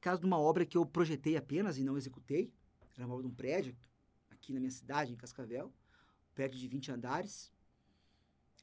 [0.00, 2.52] Caso de uma obra que eu projetei apenas e não executei,
[2.96, 3.76] era uma obra de um prédio
[4.30, 5.72] aqui na minha cidade, em Cascavel,
[6.38, 7.52] prédio de 20 andares.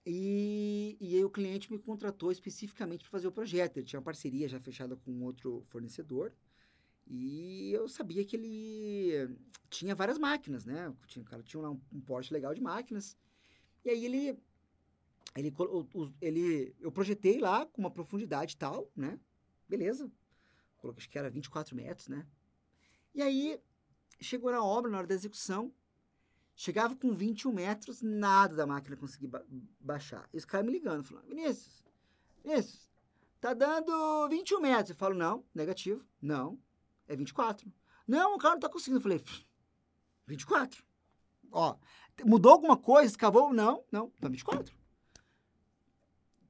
[0.06, 3.76] E, e aí o cliente me contratou especificamente para fazer o projeto.
[3.76, 6.32] Ele tinha uma parceria já fechada com outro fornecedor.
[7.06, 9.38] E eu sabia que ele
[9.70, 10.96] tinha várias máquinas, né?
[11.06, 13.18] Tinha, o cara tinha lá um, um porte legal de máquinas.
[13.84, 14.40] E aí ele,
[15.36, 15.54] ele,
[16.22, 19.20] ele, eu projetei lá com uma profundidade tal, né?
[19.68, 20.10] Beleza.
[20.78, 22.26] Coloquei, acho que era 24 metros, né?
[23.14, 23.60] E aí
[24.22, 25.74] chegou na obra, na hora da execução,
[26.56, 29.44] Chegava com 21 metros, nada da máquina conseguia ba
[29.80, 30.30] baixar.
[30.34, 31.84] Esse cara me ligando, falando, Vinícius,
[32.42, 32.90] Vinícius,
[33.42, 34.92] tá dando 21 metros.
[34.92, 36.06] Eu falo, não, negativo.
[36.22, 36.58] Não,
[37.08, 37.70] é 24.
[38.08, 39.00] Não, o cara não tá conseguindo.
[39.00, 39.22] Eu falei,
[40.28, 40.82] 24.
[41.52, 41.78] Ó,
[42.24, 43.12] mudou alguma coisa?
[43.12, 43.54] Escavou?
[43.54, 44.74] Não, não, tá 24.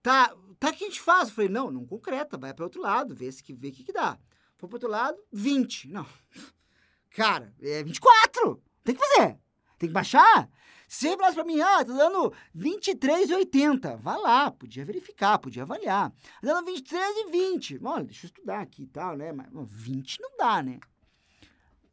[0.03, 1.29] Tá, tá, o que a gente faz?
[1.29, 3.91] Eu falei, não, não concreta, vai para outro lado, vê o que, vê que, que
[3.91, 4.19] dá.
[4.55, 5.89] Foi pro outro lado, 20.
[5.89, 6.05] Não.
[7.09, 8.61] Cara, é 24.
[8.83, 9.39] Tem que fazer.
[9.77, 10.49] Tem que baixar.
[10.87, 13.97] Sempre falasse pra mim, ah, tá dando 23,80.
[13.97, 16.11] Vai lá, podia verificar, podia avaliar.
[16.11, 17.79] Tá dando 23,20.
[17.83, 19.31] Olha, deixa eu estudar aqui e tal, né?
[19.31, 20.79] Mas 20 não dá, né?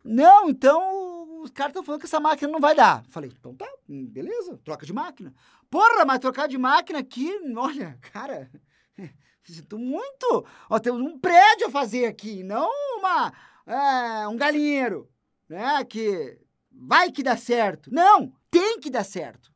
[0.04, 3.04] Não, então os caras estão falando que essa máquina não vai dar.
[3.08, 5.32] Falei, então tá, hum, beleza, troca de máquina.
[5.70, 8.50] Porra, mas trocar de máquina aqui, olha, cara,
[9.44, 10.44] sinto muito.
[10.68, 12.68] Ó, temos um prédio a fazer aqui, não
[12.98, 13.32] uma,
[13.66, 15.08] é, um galinheiro,
[15.48, 15.84] né?
[15.84, 16.41] Que
[16.84, 17.92] vai que dá certo.
[17.92, 19.52] Não, tem que dar certo.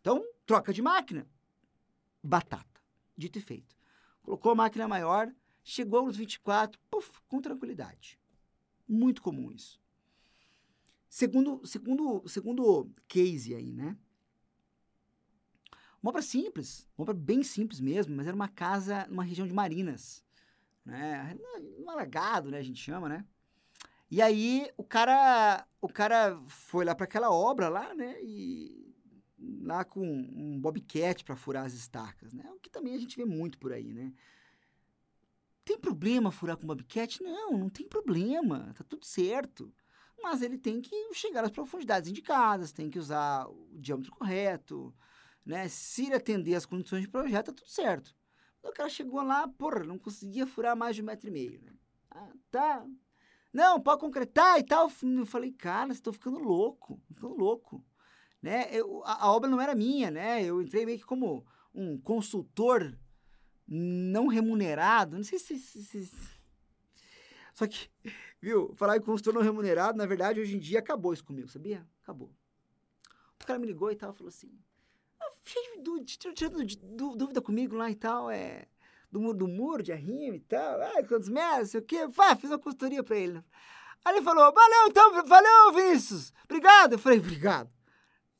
[0.00, 1.26] Então, troca de máquina.
[2.22, 2.80] Batata.
[3.16, 3.74] Dito e feito.
[4.22, 5.32] Colocou a máquina maior,
[5.64, 8.18] chegou nos 24, puf, com tranquilidade.
[8.86, 9.80] Muito comum isso.
[11.08, 13.96] Segundo, segundo, segundo case aí, né?
[16.02, 19.54] Uma obra simples, uma obra bem simples mesmo, mas era uma casa numa região de
[19.54, 20.22] Marinas,
[20.84, 21.36] né?
[21.78, 22.58] Um alagado, né?
[22.58, 23.26] A gente chama, né?
[24.10, 28.16] E aí o cara, o cara foi lá para aquela obra lá, né?
[28.22, 28.94] E
[29.62, 32.50] lá com um bobcat para furar as estacas, né?
[32.50, 34.12] O que também a gente vê muito por aí, né?
[35.64, 37.22] Tem problema furar com bobcat?
[37.22, 39.72] Não, não tem problema, tá tudo certo.
[40.22, 44.94] Mas ele tem que chegar às profundidades indicadas, tem que usar o diâmetro correto,
[45.44, 45.68] né?
[45.68, 48.16] Se ele atender as condições de projeto, tá tudo certo.
[48.62, 51.72] O cara chegou lá, porra, não conseguia furar mais de um metro e meio, né?
[52.10, 52.86] Ah, tá,
[53.52, 54.90] Não, pode concretar e tal.
[55.02, 57.84] Eu falei, cara, estão ficando louco, ficando louco.
[58.42, 58.68] Né?
[58.70, 60.44] Eu, a, a, obra não era minha, né?
[60.44, 61.44] Eu entrei meio que como
[61.74, 62.96] um consultor
[63.66, 65.16] não remunerado.
[65.16, 66.10] Não sei se, se, se...
[67.52, 67.90] Só que,
[68.40, 71.86] viu, falar em consultor não remunerado, na verdade, hoje em dia acabou isso comigo, sabia?
[72.02, 72.32] Acabou.
[73.42, 74.56] O cara me ligou e tal, falou assim,
[75.20, 76.64] ah, cheio tirando
[77.16, 78.68] dúvida comigo lá e tal, é
[79.10, 82.08] do muro, do muro de arrimo e tal, ah, quantos metros, sei o quê.
[82.14, 83.42] Pá, fiz uma consultoria pra ele.
[84.04, 86.92] Aí ele falou, valeu então, valeu, Vinícius, obrigado.
[86.92, 87.70] Eu falei, obrigado.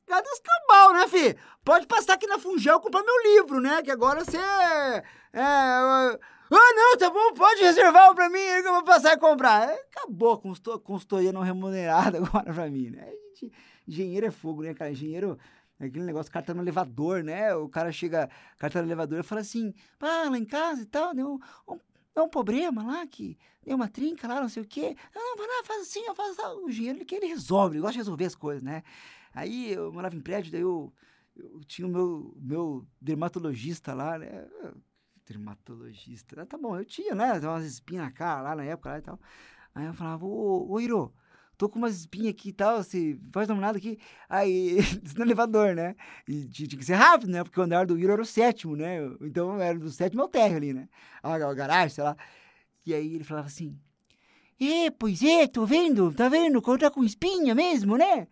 [0.02, 1.36] Obrigado os cabal, né, fi?
[1.64, 5.02] Pode passar aqui na Fungel comprar meu livro, né, que agora você é...
[5.34, 6.18] é
[6.50, 9.68] ah, não, tá bom, pode reservar pra mim que eu vou passar e comprar.
[9.68, 13.12] Acabou a consultoria não remunerada agora pra mim, né?
[13.34, 13.52] Gente,
[13.86, 14.90] engenheiro é fogo, né, cara?
[14.90, 15.38] Engenheiro
[15.80, 17.54] Aquele negócio, o cara tá no elevador, né?
[17.54, 20.82] O cara chega, o cara tá no elevador e fala assim, ah, lá em casa
[20.82, 21.78] e tal, deu um, um,
[22.22, 24.96] um problema lá, que deu uma trinca lá, não sei o quê.
[25.14, 26.40] Não, não, vai lá, faz assim, eu faço.
[26.64, 28.82] O dinheiro que ele resolve, ele gosta de resolver as coisas, né?
[29.32, 30.92] Aí eu morava em prédio, daí eu,
[31.36, 34.48] eu tinha o meu, meu dermatologista lá, né?
[35.26, 37.38] Dermatologista, tá bom, eu tinha, né?
[37.38, 39.20] Umas espinhas na cara lá na época lá e tal.
[39.74, 41.14] Aí eu falava, ô, ô Iro,
[41.58, 43.98] tô com umas espinhas aqui e tal, você faz nada aqui.
[44.28, 44.78] Aí,
[45.16, 45.96] no elevador, né?
[46.26, 47.42] E tinha que ser rápido, né?
[47.42, 48.98] Porque o andar do Hiro era o sétimo, né?
[49.20, 50.88] Então era do sétimo ao térreo ali, né?
[51.22, 52.16] A, garagem, sei lá.
[52.86, 53.76] E aí ele falava assim:
[54.60, 56.62] É, pois é, tô vendo, tá vendo?
[56.62, 58.28] Quando tá com espinha mesmo, né?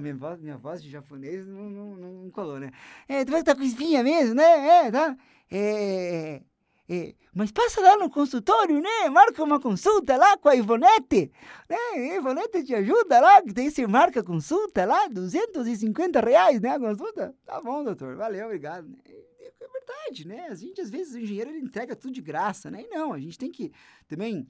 [0.00, 2.72] Minha voz, minha voz de japonês não, não, não colou, né?
[3.08, 4.86] É, tu vai tá com espinha mesmo, né?
[4.86, 5.16] É, tá?
[5.50, 6.42] É.
[6.88, 9.08] É, mas passa lá no consultório, né?
[9.10, 11.32] Marca uma consulta lá com a Ivonete,
[11.68, 11.76] né?
[11.94, 16.70] A Ivonete te ajuda lá, que daí você marca consulta lá, 250 reais, né?
[16.70, 17.34] A consulta.
[17.44, 18.88] Tá bom, doutor, valeu, obrigado.
[19.04, 20.46] É, é verdade, né?
[20.48, 22.82] A gente, às vezes, o engenheiro ele entrega tudo de graça, né?
[22.82, 23.72] E não, a gente tem que
[24.06, 24.48] também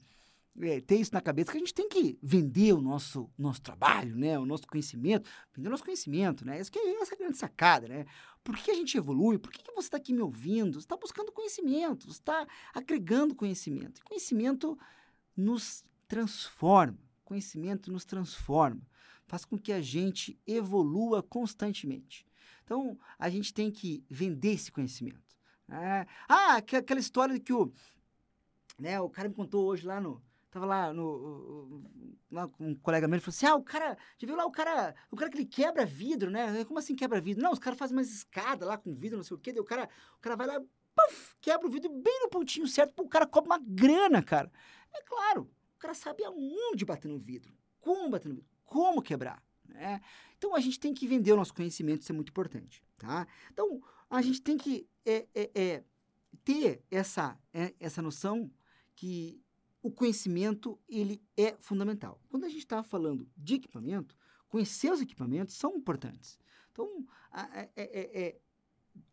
[0.62, 4.16] é, ter isso na cabeça que a gente tem que vender o nosso, nosso trabalho,
[4.16, 4.38] né?
[4.38, 6.60] O nosso conhecimento, vender o nosso conhecimento, né?
[6.60, 8.06] Isso que é essa grande sacada, né?
[8.42, 9.38] Por que a gente evolui?
[9.38, 10.74] Por que, que você está aqui me ouvindo?
[10.74, 14.00] Você está buscando conhecimento, você está agregando conhecimento.
[14.00, 14.78] E conhecimento
[15.36, 16.98] nos transforma.
[17.24, 18.80] Conhecimento nos transforma.
[19.26, 22.26] Faz com que a gente evolua constantemente.
[22.64, 25.36] Então, a gente tem que vender esse conhecimento.
[25.66, 26.06] Né?
[26.28, 27.72] Ah, aquela história que o,
[28.78, 30.22] né, o cara me contou hoje lá no,
[30.56, 31.82] Tava lá no.
[32.30, 33.98] Lá um colega meu, ele falou assim: ah, o cara.
[34.16, 34.94] Já viu lá o cara.
[35.10, 36.64] O cara que ele quebra vidro, né?
[36.64, 37.42] Como assim quebra vidro?
[37.42, 39.52] Não, os caras fazem umas escadas lá com vidro, não sei o quê.
[39.52, 39.86] Daí o cara,
[40.16, 43.50] o cara vai lá, puff, quebra o vidro bem no pontinho certo, o cara cobra
[43.50, 44.50] uma grana, cara.
[44.94, 45.42] É claro,
[45.74, 49.42] o cara sabe aonde bater no vidro, como bater no vidro, como quebrar.
[49.68, 50.00] Né?
[50.38, 52.82] Então a gente tem que vender o nosso conhecimento, isso é muito importante.
[52.96, 53.26] Tá?
[53.52, 55.84] Então a gente tem que é, é, é,
[56.42, 58.50] ter essa, é, essa noção
[58.94, 59.44] que
[59.86, 62.20] o conhecimento ele é fundamental.
[62.28, 64.16] Quando a gente está falando de equipamento,
[64.48, 66.38] conhecer os equipamentos são importantes.
[66.72, 68.40] Então, é, é, é,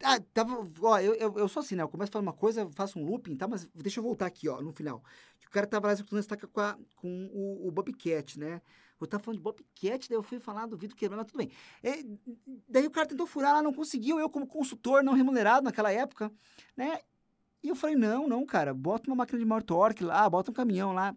[0.03, 1.83] ah, tava, ó, eu, eu, eu, sou assim, né?
[1.83, 3.47] Eu começo a falar uma coisa, faço um looping, tá?
[3.47, 5.03] Mas deixa eu voltar aqui, ó, no final.
[5.45, 8.59] O cara tava lá executando estaca com, a, com o, o Bobcat, né?
[8.99, 11.51] Eu tava falando de Bobcat, daí eu fui falar do vidro quebrado, mas tudo bem.
[11.83, 12.03] É,
[12.67, 14.19] daí o cara tentou furar lá, não conseguiu.
[14.19, 16.31] Eu, como consultor não remunerado naquela época,
[16.75, 16.99] né?
[17.63, 20.53] E eu falei, não, não, cara, bota uma máquina de maior torque lá, bota um
[20.53, 21.15] caminhão lá,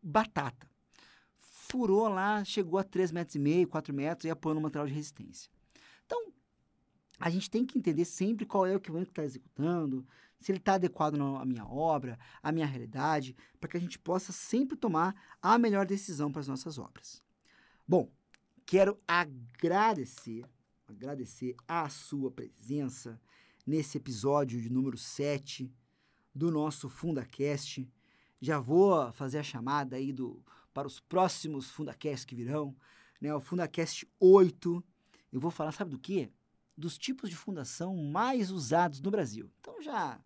[0.00, 0.70] batata.
[1.36, 4.94] Furou lá, chegou a 3,5 metros, e meio, 4 metros e apoiou no material de
[4.94, 5.50] resistência.
[6.06, 6.32] Então,
[7.18, 10.06] a gente tem que entender sempre qual é o equipamento que está executando,
[10.40, 14.30] se ele está adequado à minha obra, à minha realidade, para que a gente possa
[14.32, 17.20] sempre tomar a melhor decisão para as nossas obras.
[17.86, 18.08] Bom,
[18.64, 20.44] quero agradecer,
[20.86, 23.20] agradecer a sua presença
[23.66, 25.70] nesse episódio de número 7
[26.38, 27.90] do nosso FundaCast.
[28.40, 30.40] Já vou fazer a chamada aí do,
[30.72, 32.76] para os próximos FundaCasts que virão,
[33.20, 33.34] né?
[33.34, 34.84] O FundaCast 8.
[35.32, 36.30] Eu vou falar, sabe do quê?
[36.76, 39.50] Dos tipos de fundação mais usados no Brasil.
[39.58, 40.20] Então já,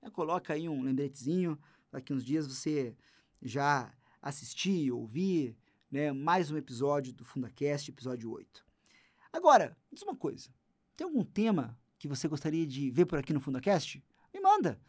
[0.00, 1.58] já coloca aí um lembretezinho,
[1.90, 2.96] daqui uns dias você
[3.42, 3.92] já
[4.22, 5.56] assistir, ouvir,
[5.90, 8.64] né, mais um episódio do FundaCast, episódio 8.
[9.32, 10.50] Agora, diz uma coisa.
[10.96, 14.04] Tem algum tema que você gostaria de ver por aqui no FundaCast?
[14.32, 14.80] Me manda.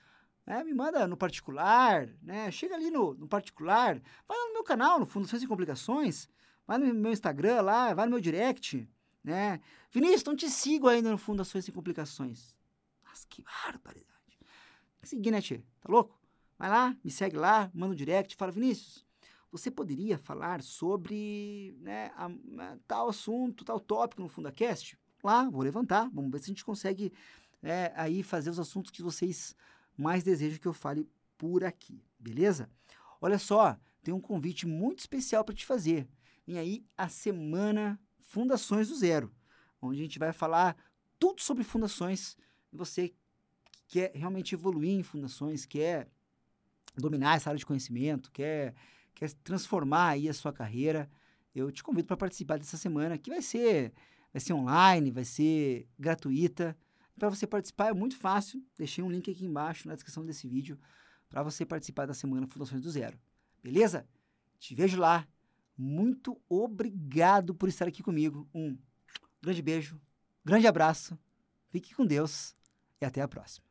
[0.45, 0.63] Né?
[0.63, 2.51] Me manda no particular, né?
[2.51, 6.27] Chega ali no, no particular, vai lá no meu canal, no Fundações e Complicações,
[6.65, 8.89] vai no meu Instagram lá, vai no meu direct,
[9.23, 9.59] né?
[9.91, 12.55] Vinícius, não te sigo ainda no Fundações e Complicações.
[13.03, 14.07] Nossa, que barbaridade.
[14.39, 15.63] Tem que seguir, né, tia?
[15.81, 16.19] Tá louco?
[16.57, 19.05] Vai lá, me segue lá, manda um direct, fala, Vinícius,
[19.51, 24.97] você poderia falar sobre né, a, a, tal assunto, tal tópico no FundaCast?
[25.23, 27.11] Lá, vou levantar, vamos ver se a gente consegue
[27.63, 29.55] é, aí fazer os assuntos que vocês
[29.99, 32.69] mais desejam que eu fale por aqui, beleza?
[33.21, 36.07] Olha só, tenho um convite muito especial para te fazer.
[36.47, 39.31] Vem aí a semana Fundações do Zero,
[39.81, 40.77] onde a gente vai falar
[41.17, 42.37] tudo sobre fundações.
[42.71, 43.17] Você que
[43.87, 46.09] quer realmente evoluir em fundações, quer
[46.95, 48.75] dominar essa área de conhecimento, quer,
[49.13, 51.09] quer transformar aí a sua carreira,
[51.53, 53.93] eu te convido para participar dessa semana, que vai ser,
[54.31, 56.77] vai ser online, vai ser gratuita.
[57.19, 60.79] Para você participar é muito fácil, deixei um link aqui embaixo na descrição desse vídeo
[61.27, 63.19] para você participar da semana Fundações do Zero.
[63.61, 64.07] Beleza?
[64.57, 65.27] Te vejo lá.
[65.77, 68.47] Muito obrigado por estar aqui comigo.
[68.53, 68.77] Um
[69.41, 69.99] grande beijo,
[70.43, 71.17] grande abraço,
[71.69, 72.55] fique com Deus
[72.99, 73.68] e até a próxima.